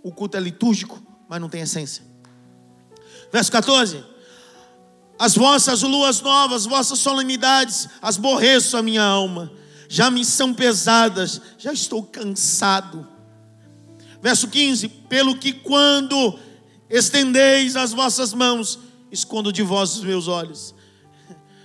O 0.00 0.12
culto 0.12 0.36
é 0.36 0.40
litúrgico, 0.40 1.02
mas 1.28 1.40
não 1.40 1.48
tem 1.48 1.62
essência. 1.62 2.04
Verso 3.32 3.50
14: 3.50 4.04
As 5.18 5.34
vossas 5.34 5.82
luas 5.82 6.20
novas, 6.20 6.66
vossas 6.66 7.00
solenidades, 7.00 7.88
as 8.00 8.16
borreço 8.16 8.76
a 8.76 8.82
minha 8.82 9.02
alma 9.02 9.57
já 9.88 10.10
me 10.10 10.24
são 10.24 10.52
pesadas, 10.52 11.40
já 11.56 11.72
estou 11.72 12.02
cansado. 12.02 13.08
Verso 14.20 14.48
15: 14.48 14.88
Pelo 14.88 15.38
que 15.38 15.52
quando 15.52 16.38
estendeis 16.90 17.74
as 17.74 17.92
vossas 17.92 18.34
mãos, 18.34 18.78
escondo 19.10 19.50
de 19.50 19.62
vós 19.62 19.96
os 19.96 20.04
meus 20.04 20.28
olhos. 20.28 20.74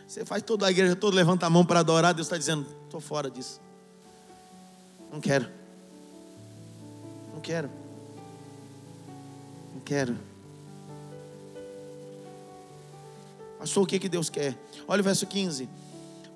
Você 0.07 0.23
faz 0.23 0.41
toda 0.43 0.65
a 0.65 0.71
igreja, 0.71 0.95
todo 0.95 1.15
levanta 1.15 1.45
a 1.45 1.49
mão 1.49 1.65
para 1.65 1.81
adorar, 1.81 2.13
Deus 2.13 2.27
está 2.27 2.38
dizendo: 2.38 2.65
estou 2.86 3.01
fora 3.01 3.29
disso. 3.29 3.59
Não 5.12 5.19
quero. 5.19 5.49
Não 7.33 7.41
quero. 7.41 7.69
Não 9.73 9.81
quero. 9.81 10.17
Pastor, 13.59 13.83
o 13.83 13.86
que, 13.86 13.99
que 13.99 14.09
Deus 14.09 14.29
quer? 14.29 14.57
Olha 14.88 15.01
o 15.01 15.03
verso 15.03 15.25
15. 15.25 15.69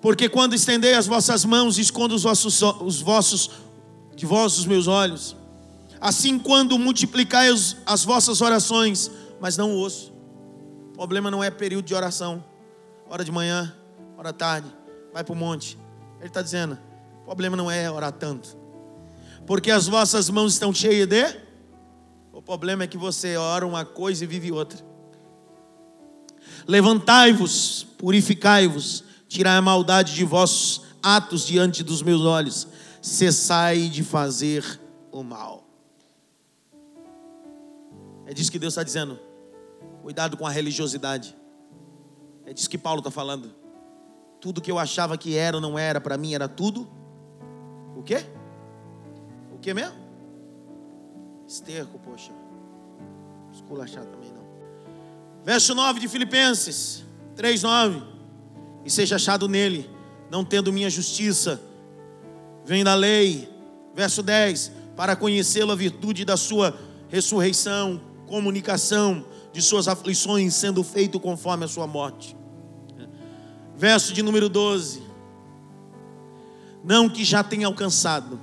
Porque 0.02 0.30
quando 0.30 0.54
estendei 0.54 0.94
as 0.94 1.08
vossas 1.08 1.44
mãos, 1.44 1.78
escondo 1.78 2.14
os 2.14 2.24
vossos, 2.24 2.62
os 2.62 3.02
vossos 3.02 3.50
de 4.16 4.26
vós 4.26 4.58
os 4.58 4.66
meus 4.66 4.88
olhos. 4.88 5.36
Assim, 6.00 6.38
quando 6.38 6.78
multiplicai 6.78 7.50
as 7.86 8.06
vossas 8.06 8.42
orações, 8.42 9.10
mas 9.40 9.58
não 9.58 9.72
ouço. 9.72 10.14
O 10.90 10.94
problema 10.94 11.32
não 11.32 11.44
é 11.44 11.50
período 11.50 11.86
de 11.86 11.96
oração, 11.96 12.44
hora 13.10 13.24
de 13.24 13.32
manhã, 13.32 13.74
hora 14.18 14.34
tarde, 14.34 14.68
vai 15.14 15.24
para 15.24 15.34
o 15.34 15.36
monte. 15.36 15.78
Ele 16.20 16.28
está 16.28 16.42
dizendo: 16.42 16.78
o 17.22 17.26
problema 17.26 17.56
não 17.56 17.70
é 17.70 17.90
orar 17.90 18.12
tanto, 18.12 18.58
porque 19.46 19.72
as 19.72 19.88
vossas 19.88 20.30
mãos 20.30 20.54
estão 20.54 20.74
cheias 20.74 21.08
de. 21.08 21.48
O 22.32 22.42
problema 22.42 22.84
é 22.84 22.88
que 22.88 22.98
você 22.98 23.36
ora 23.36 23.66
uma 23.66 23.84
coisa 23.84 24.24
e 24.24 24.28
vive 24.28 24.52
outra. 24.52 24.80
Levantai-vos, 26.68 27.88
purificai-vos 27.98 29.07
tirai 29.28 29.58
a 29.58 29.62
maldade 29.62 30.14
de 30.14 30.24
vossos 30.24 30.86
atos 31.02 31.46
diante 31.46 31.84
dos 31.84 32.02
meus 32.02 32.22
olhos, 32.22 32.68
cessai 33.02 33.88
de 33.90 34.04
fazer 34.04 34.80
o 35.12 35.24
mal. 35.24 35.64
É 38.26 38.34
disso 38.34 38.52
que 38.52 38.60
Deus 38.60 38.74
está 38.74 38.84
dizendo. 38.84 39.20
Cuidado 40.02 40.36
com 40.36 40.46
a 40.46 40.50
religiosidade. 40.50 41.36
É 42.46 42.54
disso 42.54 42.70
que 42.70 42.78
Paulo 42.78 43.00
está 43.00 43.12
falando. 43.12 43.54
Tudo 44.42 44.62
que 44.62 44.72
eu 44.72 44.78
achava 44.78 45.18
que 45.18 45.36
era 45.36 45.58
ou 45.58 45.62
não 45.62 45.78
era, 45.80 46.00
para 46.00 46.18
mim 46.18 46.34
era 46.34 46.48
tudo. 46.48 46.88
O 47.96 48.04
quê? 48.04 48.26
O 49.54 49.58
quê 49.60 49.74
mesmo? 49.74 49.96
Esterco, 51.48 51.98
poxa. 52.00 52.32
Esculachar 53.54 54.06
também 54.06 54.32
não. 54.32 54.46
Verso 55.44 55.74
9 55.74 56.00
de 56.00 56.08
Filipenses 56.08 57.04
3, 57.36 57.64
9 57.64 58.17
e 58.88 58.90
seja 58.90 59.18
achado 59.18 59.50
nele, 59.50 59.90
não 60.32 60.46
tendo 60.46 60.72
minha 60.72 60.90
justiça. 60.90 61.62
Vem 62.64 62.86
da 62.86 62.96
lei, 62.96 63.50
verso 63.94 64.24
10, 64.24 64.72
para 64.96 65.14
conhecê-lo 65.14 65.74
a 65.74 65.76
virtude 65.76 66.24
da 66.24 66.38
sua 66.38 66.74
ressurreição, 67.10 68.00
comunicação 68.28 69.26
de 69.52 69.62
suas 69.62 69.90
aflições, 69.90 70.54
sendo 70.56 70.86
feito 70.86 71.20
conforme 71.20 71.66
a 71.66 71.68
sua 71.68 71.86
morte. 71.86 72.34
Verso 73.76 74.14
de 74.14 74.24
número 74.24 74.48
12. 74.48 75.04
Não 76.82 77.10
que 77.10 77.26
já 77.26 77.44
tenha 77.44 77.68
alcançado, 77.68 78.40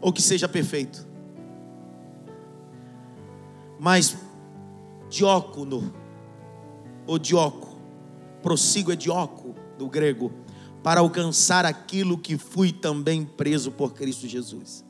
ou 0.00 0.10
que 0.10 0.22
seja 0.22 0.48
perfeito, 0.48 1.06
mas 3.78 4.16
diócono, 5.10 5.92
ou 7.06 7.18
dioco, 7.18 7.76
prossigo 8.42 8.90
é 8.90 8.96
dioco, 8.96 9.65
do 9.78 9.88
grego, 9.88 10.32
para 10.82 11.00
alcançar 11.00 11.64
aquilo 11.64 12.16
que 12.16 12.38
fui 12.38 12.72
também 12.72 13.24
preso 13.24 13.70
por 13.70 13.92
Cristo 13.92 14.28
Jesus. 14.28 14.84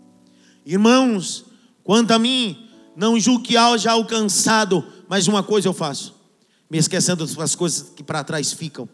Irmãos, 0.64 1.46
quanto 1.82 2.10
a 2.10 2.18
mim, 2.18 2.68
não 2.94 3.18
julgo 3.18 3.44
que 3.44 3.56
haja 3.56 3.92
alcançado, 3.92 4.84
mas 5.08 5.28
uma 5.28 5.42
coisa 5.42 5.68
eu 5.68 5.72
faço, 5.72 6.14
me 6.68 6.78
esquecendo 6.78 7.26
das 7.26 7.54
coisas 7.54 7.90
que 7.90 8.02
para 8.02 8.24
trás 8.24 8.52
ficam. 8.52 8.88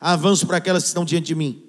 Avanço 0.00 0.46
para 0.46 0.56
aquelas 0.56 0.84
que 0.84 0.88
estão 0.88 1.04
diante 1.04 1.26
de 1.26 1.34
mim. 1.34 1.62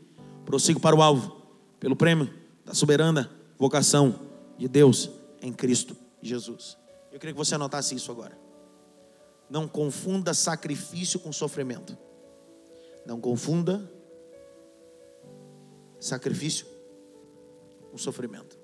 Prossigo 0.45 0.79
para 0.79 0.95
o 0.95 1.01
alvo, 1.01 1.35
pelo 1.79 1.95
prêmio 1.95 2.29
da 2.65 2.73
soberana 2.73 3.29
vocação 3.57 4.19
de 4.57 4.67
Deus 4.67 5.09
em 5.41 5.51
Cristo 5.51 5.95
Jesus. 6.21 6.77
Eu 7.11 7.19
queria 7.19 7.33
que 7.33 7.37
você 7.37 7.55
anotasse 7.55 7.95
isso 7.95 8.11
agora. 8.11 8.37
Não 9.49 9.67
confunda 9.67 10.33
sacrifício 10.33 11.19
com 11.19 11.31
sofrimento. 11.31 11.97
Não 13.07 13.21
confunda 13.21 13.89
sacrifício 15.97 16.67
com 17.89 17.97
sofrimento. 17.97 18.59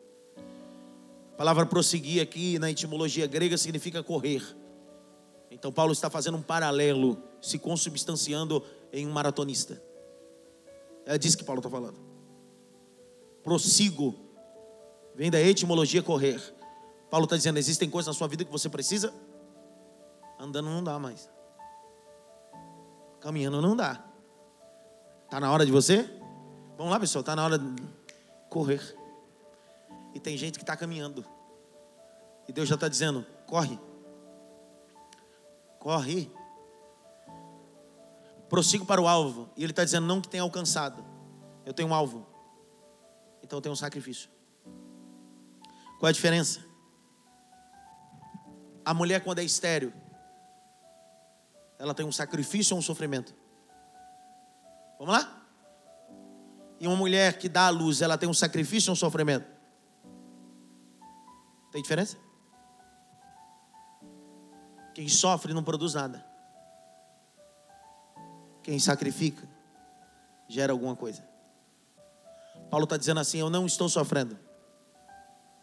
A 1.31 1.35
palavra 1.37 1.65
prosseguir 1.65 2.21
aqui 2.21 2.59
na 2.59 2.69
etimologia 2.69 3.25
grega 3.25 3.57
significa 3.57 4.03
correr. 4.03 4.43
Então 5.49 5.71
Paulo 5.71 5.93
está 5.93 6.09
fazendo 6.09 6.37
um 6.37 6.41
paralelo, 6.41 7.17
se 7.41 7.57
consubstanciando 7.57 8.61
em 8.91 9.07
um 9.07 9.11
maratonista. 9.11 9.81
É 11.05 11.17
disso 11.17 11.37
que 11.37 11.43
Paulo 11.45 11.59
está 11.59 11.69
falando. 11.69 11.99
Prossigo. 13.41 14.13
Vem 15.15 15.31
da 15.31 15.39
etimologia 15.39 16.03
correr. 16.03 16.41
Paulo 17.09 17.23
está 17.23 17.37
dizendo: 17.37 17.59
existem 17.59 17.89
coisas 17.89 18.13
na 18.13 18.17
sua 18.17 18.27
vida 18.27 18.43
que 18.43 18.51
você 18.51 18.67
precisa. 18.67 19.13
Andando 20.37 20.69
não 20.69 20.83
dá 20.83 20.99
mais. 20.99 21.29
Caminhando 23.21 23.61
não 23.61 23.73
dá. 23.73 24.12
Está 25.33 25.39
na 25.39 25.51
hora 25.51 25.65
de 25.65 25.71
você? 25.71 26.03
Vamos 26.77 26.91
lá, 26.91 26.99
pessoal, 26.99 27.21
está 27.21 27.35
na 27.35 27.43
hora 27.43 27.57
de 27.57 27.83
correr. 28.51 28.95
E 30.13 30.19
tem 30.19 30.37
gente 30.37 30.59
que 30.59 30.63
está 30.63 30.77
caminhando. 30.77 31.25
E 32.47 32.53
Deus 32.53 32.69
já 32.69 32.75
está 32.75 32.87
dizendo: 32.87 33.25
corre. 33.47 33.79
Corre. 35.79 36.31
Prossigo 38.47 38.85
para 38.85 39.01
o 39.01 39.07
alvo. 39.07 39.49
E 39.57 39.63
Ele 39.63 39.71
está 39.71 39.83
dizendo: 39.83 40.05
não 40.05 40.21
que 40.21 40.27
tenha 40.27 40.43
alcançado. 40.43 41.03
Eu 41.65 41.73
tenho 41.73 41.89
um 41.89 41.95
alvo. 41.95 42.27
Então 43.41 43.57
eu 43.57 43.61
tenho 43.61 43.73
um 43.73 43.75
sacrifício. 43.75 44.29
Qual 45.97 46.07
é 46.07 46.09
a 46.09 46.13
diferença? 46.13 46.63
A 48.85 48.93
mulher, 48.93 49.23
quando 49.23 49.39
é 49.39 49.43
estéreo, 49.43 49.91
ela 51.79 51.95
tem 51.95 52.05
um 52.05 52.11
sacrifício 52.11 52.75
ou 52.75 52.79
um 52.79 52.83
sofrimento? 52.83 53.33
Vamos 54.97 55.13
lá? 55.13 55.41
E 56.79 56.87
uma 56.87 56.95
mulher 56.95 57.37
que 57.37 57.47
dá 57.47 57.67
a 57.67 57.69
luz, 57.69 58.01
ela 58.01 58.17
tem 58.17 58.27
um 58.27 58.33
sacrifício 58.33 58.89
ou 58.89 58.93
um 58.93 58.95
sofrimento? 58.95 59.47
Tem 61.71 61.81
diferença? 61.81 62.17
Quem 64.93 65.09
sofre 65.09 65.53
não 65.53 65.63
produz 65.63 65.93
nada. 65.93 66.23
Quem 68.61 68.77
sacrifica 68.79 69.47
gera 70.47 70.71
alguma 70.71 70.95
coisa. 70.95 71.27
Paulo 72.69 72.83
está 72.83 72.95
dizendo 72.95 73.19
assim: 73.19 73.39
Eu 73.39 73.49
não 73.49 73.65
estou 73.65 73.89
sofrendo, 73.89 74.37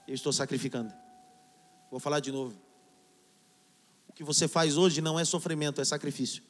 eu 0.07 0.15
estou 0.15 0.33
sacrificando. 0.33 0.93
Vou 1.91 2.01
falar 2.01 2.21
de 2.21 2.31
novo. 2.31 2.57
O 4.09 4.13
que 4.13 4.25
você 4.25 4.47
faz 4.49 4.77
hoje 4.77 5.01
não 5.01 5.19
é 5.19 5.25
sofrimento, 5.25 5.81
é 5.81 5.85
sacrifício. 5.85 6.43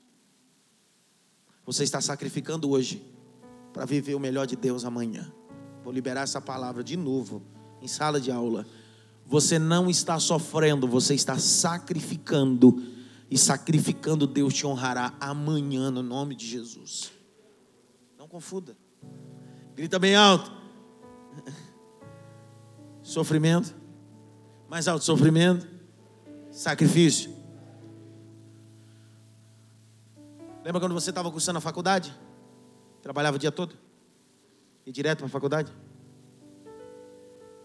Você 1.64 1.84
está 1.84 2.00
sacrificando 2.00 2.70
hoje 2.70 3.02
para 3.72 3.84
viver 3.84 4.14
o 4.14 4.20
melhor 4.20 4.46
de 4.46 4.56
Deus 4.56 4.84
amanhã. 4.84 5.32
Vou 5.82 5.92
liberar 5.92 6.22
essa 6.22 6.40
palavra 6.40 6.82
de 6.82 6.96
novo 6.96 7.42
em 7.80 7.88
sala 7.88 8.20
de 8.20 8.30
aula. 8.30 8.66
Você 9.26 9.58
não 9.58 9.88
está 9.88 10.18
sofrendo, 10.18 10.88
você 10.88 11.14
está 11.14 11.38
sacrificando. 11.38 12.82
E 13.30 13.38
sacrificando, 13.38 14.26
Deus 14.26 14.52
te 14.52 14.66
honrará 14.66 15.14
amanhã 15.20 15.88
no 15.90 16.02
nome 16.02 16.34
de 16.34 16.46
Jesus. 16.46 17.12
Não 18.18 18.26
confunda. 18.26 18.76
Grita 19.76 19.98
bem 20.00 20.16
alto. 20.16 20.50
Sofrimento. 23.02 23.74
Mais 24.68 24.86
alto, 24.86 25.04
sofrimento. 25.04 25.66
Sacrifício. 26.50 27.39
Lembra 30.64 30.80
quando 30.80 30.92
você 30.92 31.10
estava 31.10 31.30
cursando 31.30 31.58
a 31.58 31.60
faculdade? 31.60 32.14
Trabalhava 33.02 33.36
o 33.36 33.38
dia 33.38 33.50
todo? 33.50 33.76
E 34.84 34.92
direto 34.92 35.18
para 35.18 35.26
a 35.26 35.30
faculdade? 35.30 35.72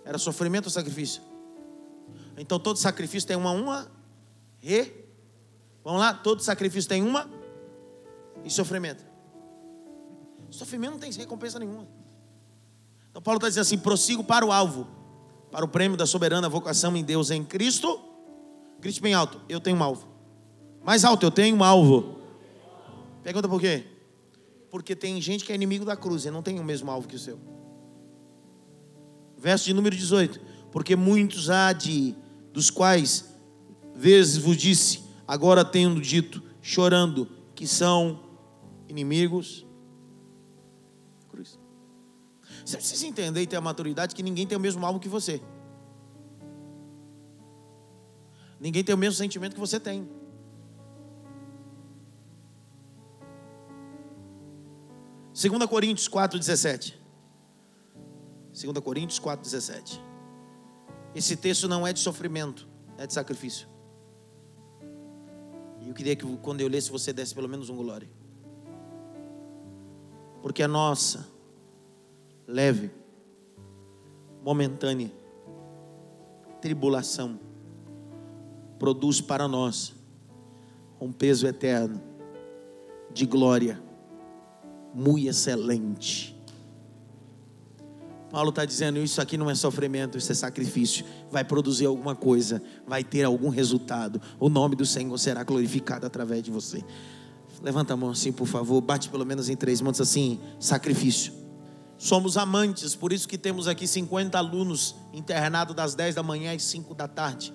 Era 0.04 0.18
sofrimento 0.18 0.66
ou 0.66 0.72
sacrifício? 0.72 1.22
Então 2.38 2.60
todo 2.60 2.78
sacrifício 2.78 3.28
tem 3.28 3.36
uma 3.36 3.52
uma 3.52 3.92
re. 4.60 4.94
Vamos 5.84 6.00
lá, 6.00 6.14
todo 6.14 6.42
sacrifício 6.42 6.90
tem 6.90 7.04
uma 7.04 7.30
e 8.44 8.50
sofrimento. 8.50 9.04
Sofrimento 10.50 10.94
não 10.94 11.00
tem 11.00 11.12
recompensa 11.12 11.60
nenhuma. 11.60 11.88
Então 13.10 13.22
Paulo 13.22 13.38
está 13.38 13.50
dizendo 13.50 13.64
assim: 13.64 13.78
prossigo 13.78 14.24
para 14.24 14.46
o 14.46 14.52
alvo, 14.52 14.88
para 15.52 15.66
o 15.66 15.68
prêmio 15.68 15.98
da 15.98 16.06
soberana 16.06 16.48
vocação 16.48 16.96
em 16.96 17.04
Deus 17.04 17.32
em 17.32 17.44
Cristo. 17.44 18.00
Grite 18.80 19.02
bem 19.02 19.14
alto, 19.14 19.42
eu 19.50 19.60
tenho 19.60 19.78
um 19.78 19.84
alvo. 19.84 20.08
Mais 20.84 21.04
alto, 21.04 21.26
eu 21.26 21.32
tenho 21.32 21.56
um 21.56 21.64
alvo. 21.64 22.25
Pergunta 23.26 23.50
por 23.50 23.60
quê? 23.60 23.84
Porque 24.70 24.96
tem 24.96 25.20
gente 25.20 25.44
que 25.44 25.52
é 25.52 25.56
inimigo 25.56 25.84
da 25.84 25.98
cruz 25.98 26.26
e 26.26 26.30
não 26.30 26.44
tem 26.44 26.60
o 26.60 26.64
mesmo 26.64 26.92
alvo 26.92 27.08
que 27.08 27.16
o 27.16 27.20
seu. 27.20 27.40
Verso 29.36 29.66
de 29.66 29.74
número 29.74 29.96
18. 29.96 30.40
Porque 30.72 30.96
muitos 30.96 31.50
há 31.50 31.74
de, 31.74 32.16
dos 32.54 32.70
quais 32.70 33.34
vezes 33.96 34.38
vos 34.38 34.56
disse, 34.56 35.02
agora 35.28 35.66
tendo 35.66 36.00
dito, 36.00 36.40
chorando, 36.62 37.28
que 37.56 37.66
são 37.66 38.20
inimigos. 38.88 39.66
Cruz. 41.28 41.58
Você 42.64 42.78
precisa 42.78 43.08
entender 43.08 43.42
e 43.42 43.48
ter 43.48 43.56
a 43.56 43.62
maturidade 43.62 44.14
que 44.14 44.22
ninguém 44.22 44.46
tem 44.46 44.56
o 44.56 44.62
mesmo 44.62 44.86
alvo 44.86 45.00
que 45.00 45.10
você. 45.10 45.42
Ninguém 48.60 48.84
tem 48.84 48.94
o 48.94 48.98
mesmo 49.00 49.16
sentimento 49.16 49.56
que 49.56 49.60
você 49.60 49.80
tem. 49.80 50.08
Segunda 55.36 55.68
Coríntios 55.68 56.08
4:17. 56.08 56.98
2 58.54 58.80
Coríntios 58.80 59.20
4:17. 59.20 60.02
Esse 61.14 61.36
texto 61.36 61.68
não 61.68 61.86
é 61.86 61.92
de 61.92 62.00
sofrimento, 62.00 62.66
é 62.98 63.06
de 63.06 63.14
sacrifício. 63.14 63.68
E 65.82 65.90
eu 65.90 65.94
queria 65.94 66.16
que 66.16 66.26
quando 66.38 66.62
eu 66.62 66.70
lesse 66.70 66.90
você 66.90 67.12
desse 67.12 67.36
pelo 67.36 67.50
menos 67.50 67.70
um 67.70 67.76
glória. 67.76 68.10
Porque 70.42 70.64
a 70.64 70.70
nossa 70.70 71.28
leve, 72.48 72.90
momentânea 74.42 75.12
tribulação 76.62 77.38
produz 78.80 79.20
para 79.20 79.50
nós 79.50 79.94
um 80.98 81.12
peso 81.12 81.46
eterno 81.46 82.02
de 83.14 83.26
glória 83.26 83.84
muito 84.96 85.28
excelente. 85.28 86.36
Paulo 88.32 88.50
está 88.50 88.66
dizendo: 88.66 89.00
Isso 89.00 89.22
aqui 89.22 89.38
não 89.38 89.50
é 89.50 89.56
sofrimento, 89.56 90.18
isso 90.18 90.32
é 90.32 90.36
sacrifício. 90.36 91.06
Vai 91.32 91.44
produzir 91.44 91.86
alguma 91.86 92.16
coisa, 92.16 92.62
vai 92.88 93.04
ter 93.04 93.24
algum 93.24 93.50
resultado. 93.50 94.22
O 94.40 94.50
nome 94.50 94.76
do 94.76 94.86
Senhor 94.86 95.18
será 95.18 95.44
glorificado 95.44 96.06
através 96.06 96.42
de 96.42 96.52
você. 96.52 96.84
Levanta 97.62 97.94
a 97.94 97.98
mão 97.98 98.10
assim, 98.10 98.32
por 98.32 98.48
favor. 98.48 98.82
Bate 98.82 99.10
pelo 99.10 99.26
menos 99.26 99.50
em 99.50 99.56
três 99.56 99.82
mãos 99.82 100.00
assim: 100.02 100.40
sacrifício. 100.60 101.34
Somos 101.98 102.36
amantes, 102.36 102.94
por 102.94 103.14
isso 103.14 103.28
que 103.28 103.38
temos 103.38 103.70
aqui 103.70 103.88
50 103.88 104.38
alunos 104.38 104.96
internados 105.14 105.74
das 105.74 105.96
10 105.96 106.16
da 106.16 106.24
manhã 106.24 106.54
às 106.54 106.64
5 106.64 106.94
da 106.94 107.08
tarde. 107.08 107.54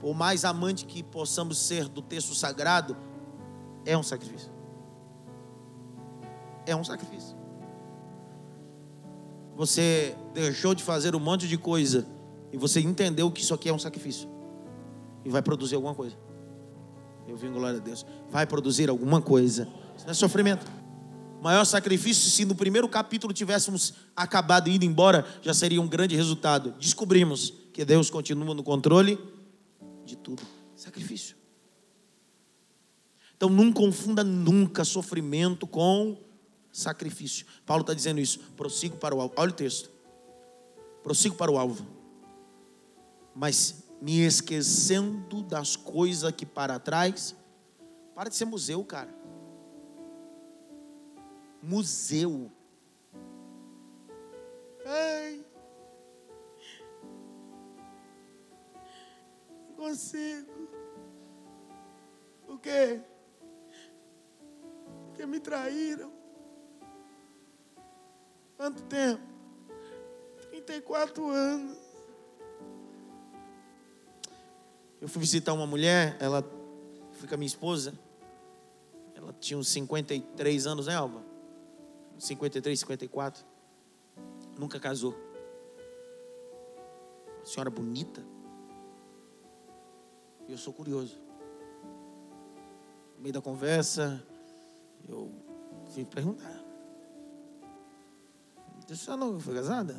Por 0.00 0.14
mais 0.14 0.44
amante 0.44 0.84
que 0.84 1.02
possamos 1.02 1.56
ser 1.56 1.88
do 1.88 2.02
texto 2.02 2.34
sagrado, 2.34 2.94
é 3.86 3.96
um 3.96 4.02
sacrifício. 4.02 4.52
É 6.66 6.74
um 6.74 6.84
sacrifício. 6.84 7.36
Você 9.56 10.16
deixou 10.32 10.74
de 10.74 10.82
fazer 10.82 11.14
um 11.14 11.20
monte 11.20 11.46
de 11.46 11.58
coisa 11.58 12.06
e 12.52 12.56
você 12.56 12.80
entendeu 12.80 13.30
que 13.30 13.40
isso 13.40 13.54
aqui 13.54 13.68
é 13.68 13.72
um 13.72 13.78
sacrifício 13.78 14.28
e 15.24 15.28
vai 15.28 15.42
produzir 15.42 15.74
alguma 15.74 15.94
coisa. 15.94 16.16
Eu 17.26 17.36
vim, 17.36 17.52
glória 17.52 17.78
a 17.78 17.82
Deus. 17.82 18.04
Vai 18.30 18.46
produzir 18.46 18.88
alguma 18.90 19.20
coisa. 19.20 19.68
Isso 19.96 20.04
não 20.04 20.10
é 20.10 20.14
sofrimento. 20.14 20.66
O 21.38 21.42
maior 21.42 21.64
sacrifício, 21.64 22.30
se 22.30 22.44
no 22.44 22.54
primeiro 22.54 22.88
capítulo 22.88 23.32
tivéssemos 23.32 23.94
acabado 24.14 24.68
e 24.68 24.74
ido 24.74 24.84
embora, 24.84 25.26
já 25.40 25.52
seria 25.54 25.80
um 25.80 25.88
grande 25.88 26.16
resultado. 26.16 26.74
Descobrimos 26.78 27.52
que 27.72 27.84
Deus 27.84 28.10
continua 28.10 28.54
no 28.54 28.62
controle 28.62 29.18
de 30.04 30.16
tudo. 30.16 30.42
Sacrifício. 30.74 31.36
Então 33.36 33.48
não 33.48 33.72
confunda 33.72 34.22
nunca 34.22 34.84
sofrimento 34.84 35.66
com 35.66 36.16
sacrifício. 36.72 37.46
Paulo 37.66 37.82
está 37.82 37.92
dizendo 37.92 38.20
isso. 38.20 38.40
Prossigo 38.56 38.96
para 38.96 39.14
o 39.14 39.20
alvo. 39.20 39.34
Olha 39.36 39.50
o 39.50 39.54
texto. 39.54 39.90
Prossigo 41.02 41.36
para 41.36 41.52
o 41.52 41.58
alvo. 41.58 41.86
Mas 43.34 43.84
me 44.00 44.20
esquecendo 44.20 45.42
das 45.42 45.76
coisas 45.76 46.32
que 46.32 46.46
para 46.46 46.78
trás. 46.78 47.36
Para 48.14 48.30
de 48.30 48.36
ser 48.36 48.46
museu, 48.46 48.82
cara. 48.84 49.14
Museu. 51.62 52.50
Ai. 54.84 55.44
Não 59.68 59.76
consigo. 59.76 60.50
O 62.48 62.58
quê? 62.58 63.00
Porque 65.06 65.26
me 65.26 65.38
traíram. 65.38 66.21
Quanto 68.62 68.80
tempo? 68.84 69.20
34 70.50 71.28
anos. 71.28 71.76
Eu 75.00 75.08
fui 75.08 75.20
visitar 75.20 75.52
uma 75.52 75.66
mulher, 75.66 76.16
ela 76.20 76.48
fui 77.10 77.28
com 77.28 77.34
a 77.34 77.36
minha 77.36 77.48
esposa. 77.48 77.92
Ela 79.16 79.32
tinha 79.32 79.58
uns 79.58 79.66
53 79.66 80.64
anos, 80.68 80.86
né, 80.86 80.94
Alba? 80.94 81.24
53, 82.20 82.78
54. 82.78 83.44
Nunca 84.56 84.78
casou. 84.78 85.16
Uma 87.38 87.44
senhora 87.44 87.68
bonita. 87.68 88.24
E 90.46 90.52
eu 90.52 90.58
sou 90.58 90.72
curioso. 90.72 91.20
No 93.16 93.22
meio 93.22 93.32
da 93.32 93.40
conversa, 93.40 94.24
eu 95.08 95.32
fui 95.92 96.04
perguntar. 96.04 96.61
Senhora 98.96 99.24
não 99.24 99.40
foi 99.40 99.54
casada? 99.54 99.96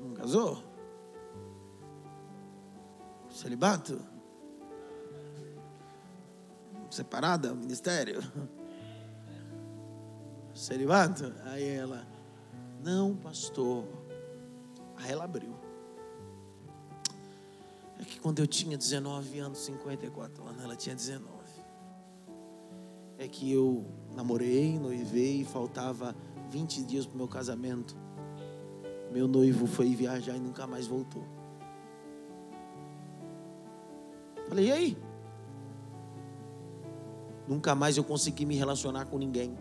Não 0.00 0.14
casou? 0.14 0.62
Celibato? 3.30 4.00
Separada, 6.90 7.52
ministério? 7.54 8.22
Celibato? 10.54 11.34
Aí 11.46 11.68
ela, 11.68 12.06
não, 12.82 13.16
pastor. 13.16 13.84
Aí 14.96 15.10
ela 15.10 15.24
abriu. 15.24 15.54
É 17.98 18.04
que 18.04 18.20
quando 18.20 18.38
eu 18.38 18.46
tinha 18.46 18.78
19 18.78 19.38
anos, 19.40 19.58
54 19.64 20.46
anos, 20.46 20.62
ela 20.62 20.76
tinha 20.76 20.94
19. 20.94 21.32
É 23.18 23.26
que 23.26 23.52
eu 23.52 23.84
namorei, 24.14 24.78
noivei, 24.78 25.44
faltava 25.44 26.14
20 26.54 26.84
dias 26.84 27.04
para 27.04 27.14
o 27.16 27.18
meu 27.18 27.26
casamento. 27.26 27.96
Meu 29.10 29.26
noivo 29.26 29.66
foi 29.66 29.92
viajar 29.92 30.36
e 30.36 30.38
nunca 30.38 30.68
mais 30.68 30.86
voltou. 30.86 31.24
Falei, 34.48 34.68
e 34.68 34.72
aí? 34.72 34.98
Nunca 37.48 37.74
mais 37.74 37.96
eu 37.96 38.04
consegui 38.04 38.46
me 38.46 38.54
relacionar 38.54 39.06
com 39.06 39.18
ninguém. 39.18 39.58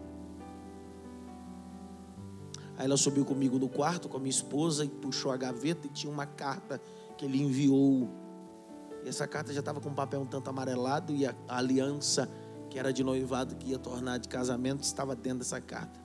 Aí 2.77 2.85
ela 2.85 2.95
subiu 2.95 3.25
comigo 3.25 3.57
no 3.57 3.67
quarto 3.67 4.07
com 4.07 4.17
a 4.17 4.19
minha 4.19 4.29
esposa 4.29 4.85
e 4.85 4.89
puxou 4.89 5.31
a 5.31 5.37
gaveta 5.37 5.87
e 5.87 5.89
tinha 5.89 6.13
uma 6.13 6.27
carta 6.27 6.79
que 7.17 7.25
ele 7.25 7.41
enviou. 7.41 8.07
E 9.03 9.09
essa 9.09 9.27
carta 9.27 9.51
já 9.51 9.61
estava 9.61 9.81
com 9.81 9.89
um 9.89 9.95
papel 9.95 10.21
um 10.21 10.27
tanto 10.27 10.47
amarelado 10.47 11.11
e 11.11 11.25
a 11.25 11.33
aliança 11.47 12.29
que 12.69 12.77
era 12.77 12.93
de 12.93 13.03
noivado 13.03 13.55
que 13.55 13.71
ia 13.71 13.79
tornar 13.79 14.19
de 14.19 14.27
casamento 14.27 14.83
estava 14.83 15.15
dentro 15.15 15.39
dessa 15.39 15.59
carta 15.59 16.02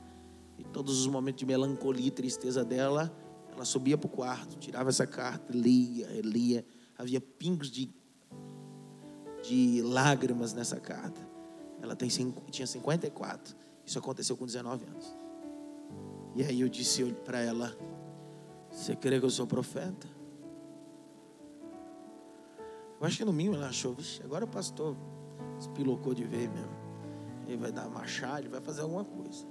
todos 0.65 1.01
os 1.01 1.07
momentos 1.07 1.41
de 1.41 1.47
melancolia 1.47 2.07
e 2.07 2.11
tristeza 2.11 2.65
dela, 2.65 3.13
ela 3.53 3.65
subia 3.65 3.99
para 3.99 4.07
o 4.07 4.11
quarto, 4.11 4.57
tirava 4.59 4.89
essa 4.89 5.07
carta, 5.07 5.53
lia, 5.53 6.09
lia. 6.23 6.65
Havia 6.97 7.21
pingos 7.21 7.71
de, 7.71 7.89
de 9.43 9.83
lágrimas 9.83 10.53
nessa 10.53 10.81
carta. 10.81 11.21
Ela 11.81 11.95
tem, 11.95 12.09
tinha 12.51 12.67
54. 12.67 13.57
Isso 13.85 13.99
aconteceu 13.99 14.37
com 14.37 14.45
19 14.45 14.85
anos. 14.85 15.17
E 16.35 16.43
aí 16.43 16.61
eu 16.61 16.69
disse 16.69 17.05
para 17.25 17.41
ela: 17.41 17.77
Você 18.71 18.95
crê 18.97 19.19
que 19.19 19.27
eu 19.27 19.31
sou 19.31 19.47
profeta? 19.47 20.07
Eu 23.01 23.07
acho 23.07 23.17
que 23.17 23.25
no 23.25 23.33
mínimo 23.33 23.55
ela 23.55 23.69
achou, 23.69 23.95
Vixe, 23.95 24.21
agora 24.25 24.45
o 24.45 24.49
pastor 24.49 24.97
espilocou 25.59 26.15
de 26.15 26.25
ver 26.25 26.49
mesmo. 26.49 26.77
Ele 27.47 27.57
vai 27.57 27.73
dar 27.73 27.89
machado, 27.89 28.49
vai 28.51 28.61
fazer 28.61 28.83
alguma 28.83 29.05
coisa. 29.05 29.47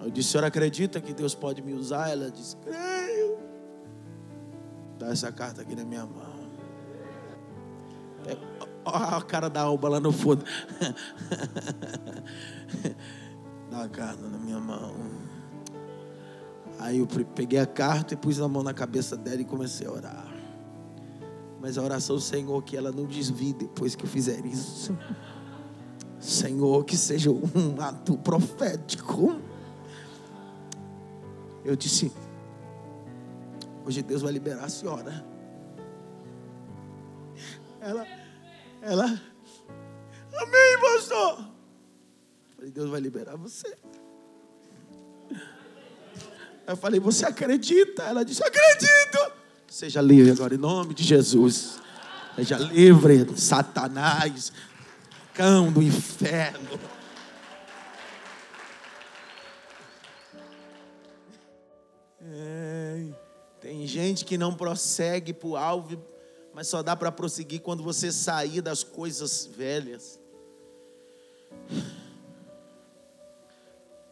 Eu 0.00 0.10
disse, 0.10 0.30
senhora 0.30 0.46
acredita 0.46 1.00
que 1.00 1.12
Deus 1.12 1.34
pode 1.34 1.60
me 1.62 1.74
usar? 1.74 2.10
Ela 2.10 2.30
disse, 2.30 2.56
creio. 2.56 3.38
Dá 4.98 5.08
essa 5.08 5.30
carta 5.30 5.62
aqui 5.62 5.76
na 5.76 5.84
minha 5.84 6.06
mão. 6.06 6.40
Olha 8.84 9.16
a 9.16 9.22
cara 9.22 9.48
da 9.48 9.62
alba 9.62 9.88
lá 9.88 10.00
no 10.00 10.12
fundo. 10.12 10.44
Dá 13.70 13.84
a 13.84 13.88
carta 13.88 14.26
na 14.26 14.38
minha 14.38 14.58
mão. 14.58 14.94
Aí 16.78 16.98
eu 16.98 17.06
peguei 17.34 17.58
a 17.58 17.66
carta 17.66 18.14
e 18.14 18.16
pus 18.16 18.40
a 18.40 18.48
mão 18.48 18.62
na 18.62 18.72
cabeça 18.72 19.16
dela 19.16 19.42
e 19.42 19.44
comecei 19.44 19.86
a 19.86 19.92
orar. 19.92 20.26
Mas 21.60 21.76
a 21.76 21.82
oração, 21.82 22.18
Senhor, 22.18 22.62
que 22.62 22.74
ela 22.74 22.90
não 22.90 23.04
desvie 23.04 23.52
depois 23.52 23.94
que 23.94 24.04
eu 24.04 24.08
fizer 24.08 24.46
isso. 24.46 24.96
Senhor, 26.18 26.84
que 26.84 26.96
seja 26.96 27.30
um 27.30 27.78
ato 27.78 28.16
profético. 28.16 29.38
Eu 31.70 31.76
disse: 31.76 32.12
Hoje 33.86 34.02
Deus 34.02 34.22
vai 34.22 34.32
liberar 34.32 34.64
a 34.64 34.68
senhora. 34.68 35.24
Ela, 37.80 38.04
ela, 38.82 39.04
Amém, 39.04 40.80
pastor. 40.80 41.48
falei: 42.56 42.72
Deus 42.72 42.90
vai 42.90 43.00
liberar 43.00 43.36
você. 43.36 43.72
Eu 46.66 46.76
falei: 46.76 46.98
Você 46.98 47.24
acredita? 47.24 48.02
Ela 48.02 48.24
disse: 48.24 48.42
Acredito. 48.42 49.32
Seja 49.68 50.00
livre 50.02 50.32
agora, 50.32 50.52
em 50.52 50.58
nome 50.58 50.92
de 50.92 51.04
Jesus. 51.04 51.78
Seja 52.34 52.58
livre, 52.58 53.38
Satanás, 53.38 54.52
cão 55.32 55.70
do 55.70 55.80
inferno. 55.80 56.80
É, 62.32 63.06
tem 63.60 63.86
gente 63.86 64.24
que 64.24 64.38
não 64.38 64.54
prossegue 64.54 65.32
para 65.32 65.48
o 65.48 65.56
alvo, 65.56 66.02
mas 66.54 66.68
só 66.68 66.82
dá 66.82 66.94
para 66.94 67.10
prosseguir 67.10 67.60
quando 67.60 67.82
você 67.82 68.12
sair 68.12 68.60
das 68.60 68.84
coisas 68.84 69.46
velhas. 69.46 70.20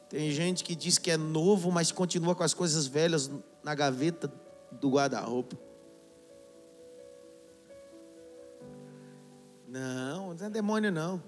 Tem 0.08 0.30
gente 0.32 0.64
que 0.64 0.74
diz 0.74 0.98
que 0.98 1.10
é 1.10 1.16
novo, 1.16 1.70
mas 1.70 1.92
continua 1.92 2.34
com 2.34 2.42
as 2.42 2.54
coisas 2.54 2.86
velhas 2.86 3.30
na 3.62 3.74
gaveta 3.74 4.32
do 4.72 4.90
guarda-roupa. 4.90 5.56
Não, 9.68 10.34
não 10.34 10.46
é 10.46 10.50
demônio 10.50 10.90
não. 10.90 11.22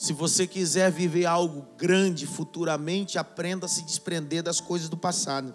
Se 0.00 0.14
você 0.14 0.46
quiser 0.46 0.90
viver 0.90 1.26
algo 1.26 1.60
grande 1.76 2.26
futuramente, 2.26 3.18
aprenda 3.18 3.66
a 3.66 3.68
se 3.68 3.82
desprender 3.82 4.42
das 4.42 4.58
coisas 4.58 4.88
do 4.88 4.96
passado. 4.96 5.54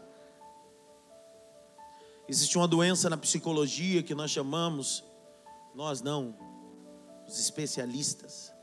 Existe 2.30 2.56
uma 2.56 2.68
doença 2.68 3.10
na 3.10 3.18
psicologia 3.18 4.04
que 4.04 4.14
nós 4.14 4.30
chamamos, 4.30 5.04
nós 5.74 6.00
não, 6.00 6.38
os 7.28 7.40
especialistas, 7.40 8.54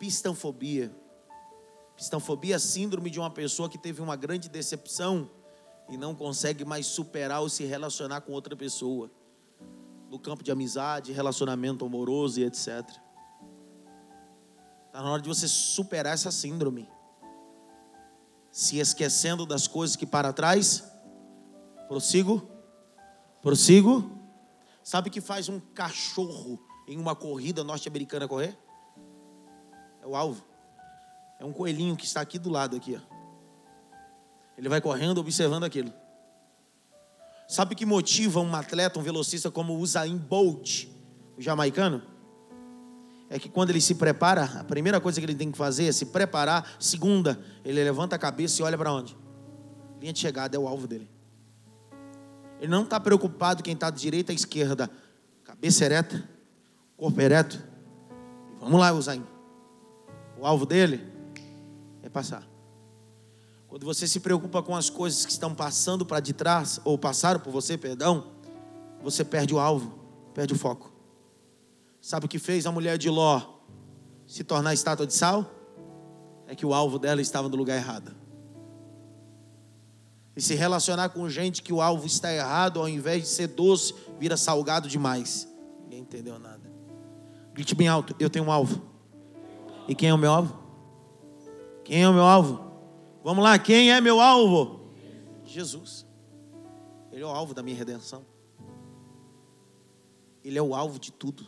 pistanfobia. 0.00 0.92
Pistanfobia 1.94 2.56
é 2.56 2.58
síndrome 2.58 3.08
de 3.08 3.20
uma 3.20 3.30
pessoa 3.30 3.68
que 3.68 3.78
teve 3.78 4.02
uma 4.02 4.16
grande 4.16 4.48
decepção 4.48 5.30
e 5.88 5.96
não 5.96 6.12
consegue 6.12 6.64
mais 6.64 6.86
superar 6.86 7.40
ou 7.40 7.48
se 7.48 7.62
relacionar 7.62 8.22
com 8.22 8.32
outra 8.32 8.56
pessoa. 8.56 9.08
No 10.10 10.18
campo 10.18 10.42
de 10.42 10.50
amizade, 10.50 11.12
relacionamento 11.12 11.86
amoroso 11.86 12.40
e 12.40 12.44
etc. 12.44 12.84
Está 14.86 15.02
na 15.02 15.10
hora 15.10 15.22
de 15.22 15.28
você 15.28 15.46
superar 15.46 16.14
essa 16.14 16.32
síndrome. 16.32 16.88
Se 18.50 18.78
esquecendo 18.80 19.46
das 19.46 19.68
coisas 19.68 19.94
que 19.94 20.04
para 20.04 20.32
trás. 20.32 20.84
Prossigo. 21.86 22.42
Prossigo. 23.40 24.10
Sabe 24.82 25.10
que 25.10 25.20
faz 25.20 25.48
um 25.48 25.60
cachorro 25.60 26.58
em 26.88 26.98
uma 26.98 27.14
corrida 27.14 27.62
norte-americana 27.62 28.26
correr? 28.26 28.58
É 30.02 30.06
o 30.08 30.16
alvo. 30.16 30.44
É 31.38 31.44
um 31.44 31.52
coelhinho 31.52 31.96
que 31.96 32.04
está 32.04 32.20
aqui 32.20 32.36
do 32.36 32.50
lado 32.50 32.76
aqui, 32.76 33.00
ó. 33.00 33.20
Ele 34.58 34.68
vai 34.68 34.80
correndo 34.80 35.18
observando 35.18 35.62
aquilo. 35.62 35.99
Sabe 37.50 37.74
o 37.74 37.76
que 37.76 37.84
motiva 37.84 38.38
um 38.38 38.54
atleta, 38.54 39.00
um 39.00 39.02
velocista 39.02 39.50
como 39.50 39.72
o 39.72 39.80
Usain 39.80 40.16
Bolt, 40.16 40.86
o 41.36 41.42
jamaicano? 41.42 42.00
É 43.28 43.40
que 43.40 43.48
quando 43.48 43.70
ele 43.70 43.80
se 43.80 43.96
prepara, 43.96 44.44
a 44.44 44.62
primeira 44.62 45.00
coisa 45.00 45.20
que 45.20 45.26
ele 45.26 45.34
tem 45.34 45.50
que 45.50 45.58
fazer 45.58 45.86
é 45.86 45.92
se 45.92 46.06
preparar. 46.06 46.76
Segunda, 46.78 47.40
ele 47.64 47.82
levanta 47.82 48.14
a 48.14 48.18
cabeça 48.20 48.62
e 48.62 48.64
olha 48.64 48.78
para 48.78 48.92
onde? 48.92 49.18
Linha 50.00 50.12
de 50.12 50.20
chegada 50.20 50.56
é 50.56 50.60
o 50.60 50.68
alvo 50.68 50.86
dele. 50.86 51.10
Ele 52.60 52.70
não 52.70 52.84
está 52.84 53.00
preocupado 53.00 53.64
quem 53.64 53.74
está 53.74 53.90
de 53.90 54.00
direita 54.00 54.30
à 54.30 54.34
esquerda. 54.34 54.88
Cabeça 55.42 55.84
ereta, 55.84 56.22
corpo 56.96 57.20
ereto. 57.20 57.60
Vamos 58.60 58.78
lá, 58.78 58.92
Usain. 58.92 59.26
O 60.38 60.46
alvo 60.46 60.64
dele 60.64 61.04
é 62.00 62.08
passar. 62.08 62.49
Quando 63.70 63.86
você 63.86 64.08
se 64.08 64.18
preocupa 64.18 64.60
com 64.64 64.74
as 64.74 64.90
coisas 64.90 65.24
que 65.24 65.30
estão 65.30 65.54
passando 65.54 66.04
para 66.04 66.18
de 66.18 66.32
trás, 66.32 66.80
ou 66.84 66.98
passaram 66.98 67.38
por 67.38 67.52
você, 67.52 67.78
perdão, 67.78 68.26
você 69.00 69.24
perde 69.24 69.54
o 69.54 69.60
alvo, 69.60 69.96
perde 70.34 70.52
o 70.52 70.58
foco. 70.58 70.92
Sabe 72.00 72.26
o 72.26 72.28
que 72.28 72.40
fez 72.40 72.66
a 72.66 72.72
mulher 72.72 72.98
de 72.98 73.08
Ló 73.08 73.40
se 74.26 74.42
tornar 74.42 74.74
estátua 74.74 75.06
de 75.06 75.14
sal? 75.14 75.48
É 76.48 76.56
que 76.56 76.66
o 76.66 76.74
alvo 76.74 76.98
dela 76.98 77.22
estava 77.22 77.48
no 77.48 77.56
lugar 77.56 77.76
errado. 77.76 78.12
E 80.34 80.42
se 80.42 80.56
relacionar 80.56 81.10
com 81.10 81.28
gente 81.28 81.62
que 81.62 81.72
o 81.72 81.80
alvo 81.80 82.06
está 82.06 82.32
errado, 82.32 82.80
ao 82.80 82.88
invés 82.88 83.22
de 83.22 83.28
ser 83.28 83.46
doce, 83.46 83.94
vira 84.18 84.36
salgado 84.36 84.88
demais. 84.88 85.46
Ninguém 85.84 86.00
entendeu 86.00 86.40
nada. 86.40 86.68
Grite 87.54 87.76
bem 87.76 87.86
alto: 87.86 88.16
Eu 88.18 88.28
tenho 88.28 88.46
um 88.46 88.50
alvo. 88.50 88.82
E 89.86 89.94
quem 89.94 90.08
é 90.08 90.14
o 90.14 90.18
meu 90.18 90.32
alvo? 90.32 90.58
Quem 91.84 92.02
é 92.02 92.08
o 92.08 92.12
meu 92.12 92.24
alvo? 92.24 92.69
Vamos 93.22 93.44
lá, 93.44 93.58
quem 93.58 93.92
é 93.92 94.00
meu 94.00 94.20
alvo? 94.20 94.80
Jesus. 95.44 96.06
Ele 97.12 97.22
é 97.22 97.26
o 97.26 97.30
alvo 97.30 97.52
da 97.52 97.62
minha 97.62 97.76
redenção. 97.76 98.24
Ele 100.42 100.58
é 100.58 100.62
o 100.62 100.74
alvo 100.74 100.98
de 100.98 101.12
tudo. 101.12 101.46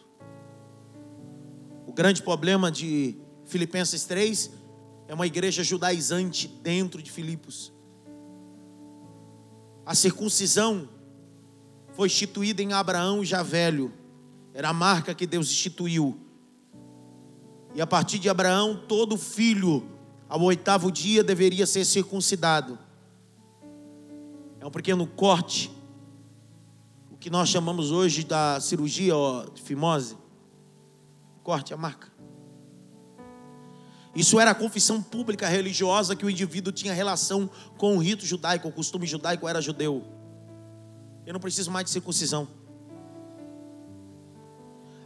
O 1.87 1.93
grande 1.93 2.23
problema 2.23 2.71
de 2.71 3.17
Filipenses 3.45 4.05
3 4.05 4.51
é 5.09 5.15
uma 5.15 5.27
igreja 5.27 5.63
judaizante 5.63 6.47
dentro 6.47 7.03
de 7.03 7.11
Filipos. 7.11 7.73
A 9.85 9.95
circuncisão 9.95 10.89
foi 11.93 12.07
instituída 12.07 12.63
em 12.63 12.73
Abraão 12.73 13.25
já 13.25 13.43
velho. 13.43 13.93
Era 14.55 14.69
a 14.69 14.75
marca 14.75 15.15
que 15.15 15.27
Deus 15.27 15.51
instituiu. 15.51 16.19
E 17.75 17.81
a 17.81 17.87
partir 17.87 18.19
de 18.19 18.29
Abraão, 18.29 18.77
todo 18.87 19.17
filho, 19.17 19.89
ao 20.33 20.41
oitavo 20.41 20.91
dia, 20.91 21.23
deveria 21.23 21.67
ser 21.67 21.85
circuncidado. 21.85 22.79
É 24.59 24.67
um 24.67 24.71
pequeno 24.71 25.07
corte, 25.07 25.71
o 27.11 27.19
que 27.19 27.29
nós 27.29 27.51
chamamos 27.51 27.91
hoje 27.91 28.25
da 28.25 28.59
cirurgia 28.59 29.15
ó, 29.15 29.45
de 29.45 29.61
fimose. 29.61 30.17
Corte 31.43 31.75
a 31.75 31.77
marca. 31.77 32.11
Isso 34.17 34.41
era 34.41 34.53
a 34.53 34.55
confissão 34.55 35.03
pública 35.03 35.47
religiosa 35.47 36.17
que 36.17 36.25
o 36.25 36.31
indivíduo 36.31 36.73
tinha 36.73 36.95
relação 36.95 37.51
com 37.77 37.99
o 37.99 38.01
rito 38.01 38.25
judaico, 38.25 38.69
o 38.69 38.73
costume 38.73 39.07
judaico 39.07 39.47
era 39.47 39.61
judeu. 39.61 40.03
Eu 41.27 41.35
não 41.35 41.41
preciso 41.41 41.71
mais 41.71 41.85
de 41.85 41.91
circuncisão. 41.91 42.49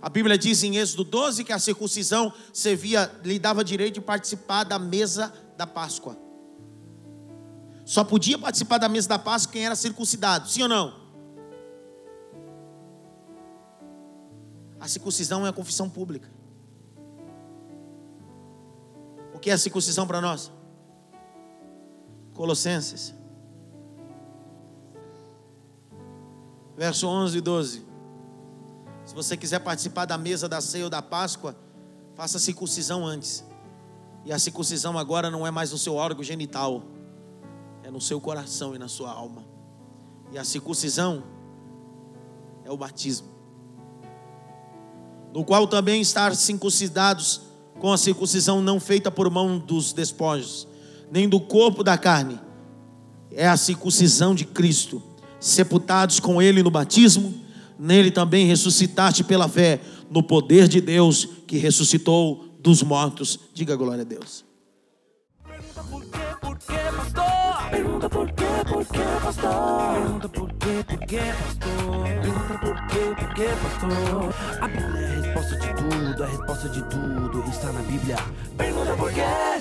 A 0.07 0.09
Bíblia 0.09 0.39
diz 0.39 0.63
em 0.63 0.77
Êxodo 0.77 1.03
12 1.03 1.43
que 1.43 1.53
a 1.53 1.59
circuncisão 1.59 2.33
servia, 2.53 3.11
lhe 3.25 3.41
dava 3.41 3.65
direito 3.65 3.95
de 3.95 4.01
participar 4.01 4.63
da 4.63 4.79
mesa 4.79 5.35
da 5.57 5.67
Páscoa. 5.67 6.17
Só 7.85 8.05
podia 8.05 8.39
participar 8.39 8.79
da 8.79 8.89
mesa 8.89 9.09
da 9.09 9.19
Páscoa 9.19 9.55
quem 9.55 9.67
era 9.67 9.75
circuncidado, 9.75 10.49
sim 10.49 10.63
ou 10.63 10.69
não? 10.69 10.95
A 14.79 14.87
circuncisão 14.87 15.45
é 15.45 15.49
a 15.49 15.53
confissão 15.53 15.91
pública. 15.91 16.31
O 19.35 19.41
que 19.41 19.51
é 19.51 19.55
a 19.55 19.59
circuncisão 19.59 20.07
para 20.07 20.21
nós? 20.21 20.53
Colossenses. 22.33 23.13
Verso 26.77 27.09
11 27.09 27.39
e 27.39 27.41
12. 27.41 27.86
Se 29.07 29.15
você 29.15 29.37
quiser 29.37 29.61
participar 29.61 30.05
da 30.05 30.19
mesa 30.19 30.49
da 30.49 30.61
ceia 30.61 30.85
ou 30.85 30.91
da 30.91 31.01
Páscoa, 31.01 31.57
faça 32.15 32.39
a 32.39 32.41
circuncisão 32.41 33.07
antes. 33.07 33.45
E 34.25 34.33
a 34.33 34.39
circuncisão 34.39 34.99
agora 34.99 35.31
não 35.31 35.47
é 35.47 35.51
mais 35.53 35.71
no 35.71 35.79
seu 35.79 35.95
órgão 35.95 36.25
genital, 36.25 36.83
é 37.85 37.91
no 37.91 38.01
seu 38.01 38.21
coração 38.21 38.75
e 38.75 38.79
na 38.79 38.89
sua 38.89 39.13
alma. 39.13 39.45
E 40.33 40.37
a 40.37 40.43
circuncisão 40.43 41.23
é 42.65 42.71
o 42.71 42.77
batismo. 42.77 43.37
no 45.33 45.45
qual 45.45 45.69
também 45.69 46.01
estar 46.01 46.35
circuncidados 46.35 47.43
com 47.79 47.93
a 47.93 47.99
circuncisão 47.99 48.63
não 48.63 48.81
feita 48.81 49.11
por 49.11 49.31
mão 49.31 49.59
dos 49.59 49.93
despojos, 49.93 50.67
nem 51.11 51.29
do 51.29 51.39
corpo 51.39 51.85
da 51.85 51.99
carne, 51.99 52.41
é 53.31 53.47
a 53.47 53.57
circuncisão 53.57 54.35
de 54.35 54.47
Cristo, 54.47 55.03
sepultados 55.39 56.19
com 56.21 56.41
ele 56.41 56.63
no 56.63 56.71
batismo, 56.71 57.46
nele 57.79 58.11
também 58.11 58.47
ressuscitaste 58.47 59.25
pela 59.25 59.49
fé 59.49 59.81
no 60.11 60.23
poder 60.23 60.69
de 60.69 60.81
Deus 60.81 61.29
que 61.47 61.59
ressuscitou 61.59 62.57
dos 62.61 62.83
mortos. 62.83 63.39
Diga 63.55 63.77
glória 63.77 64.03
a 64.03 64.05
Deus. 64.05 64.45
Pergunta 65.45 65.83
por 65.85 66.03
quê, 66.05 66.19
por 66.41 66.59
quê, 66.59 66.75
pastor? 66.97 67.71
Pergunta 67.71 68.09
por 68.09 68.27
quê, 68.33 68.45
por 68.67 68.87
quê, 68.87 69.01
pastor? 69.23 69.93
Pergunta 69.93 70.29
por 70.29 70.53
quê, 70.53 70.85
por 70.87 70.99
quê, 71.07 71.21
pastor? 71.39 72.03
Pergunta 72.23 72.59
por 72.59 72.87
quê, 72.87 73.15
por 73.19 73.35
quê, 73.35 73.49
pastor? 73.63 74.35
A 74.61 74.69
Bíblia 74.69 75.01
é 75.01 75.07
a 75.07 75.21
resposta 75.21 75.57
de 75.59 75.75
tudo, 75.75 76.23
a 76.23 76.27
resposta 76.27 76.69
de 76.69 76.83
tudo 76.91 77.51
está 77.51 77.73
na 77.73 77.83
Bíblia. 77.83 78.17
Pergunta 78.57 78.97
por 78.97 79.13
quê? 79.13 79.56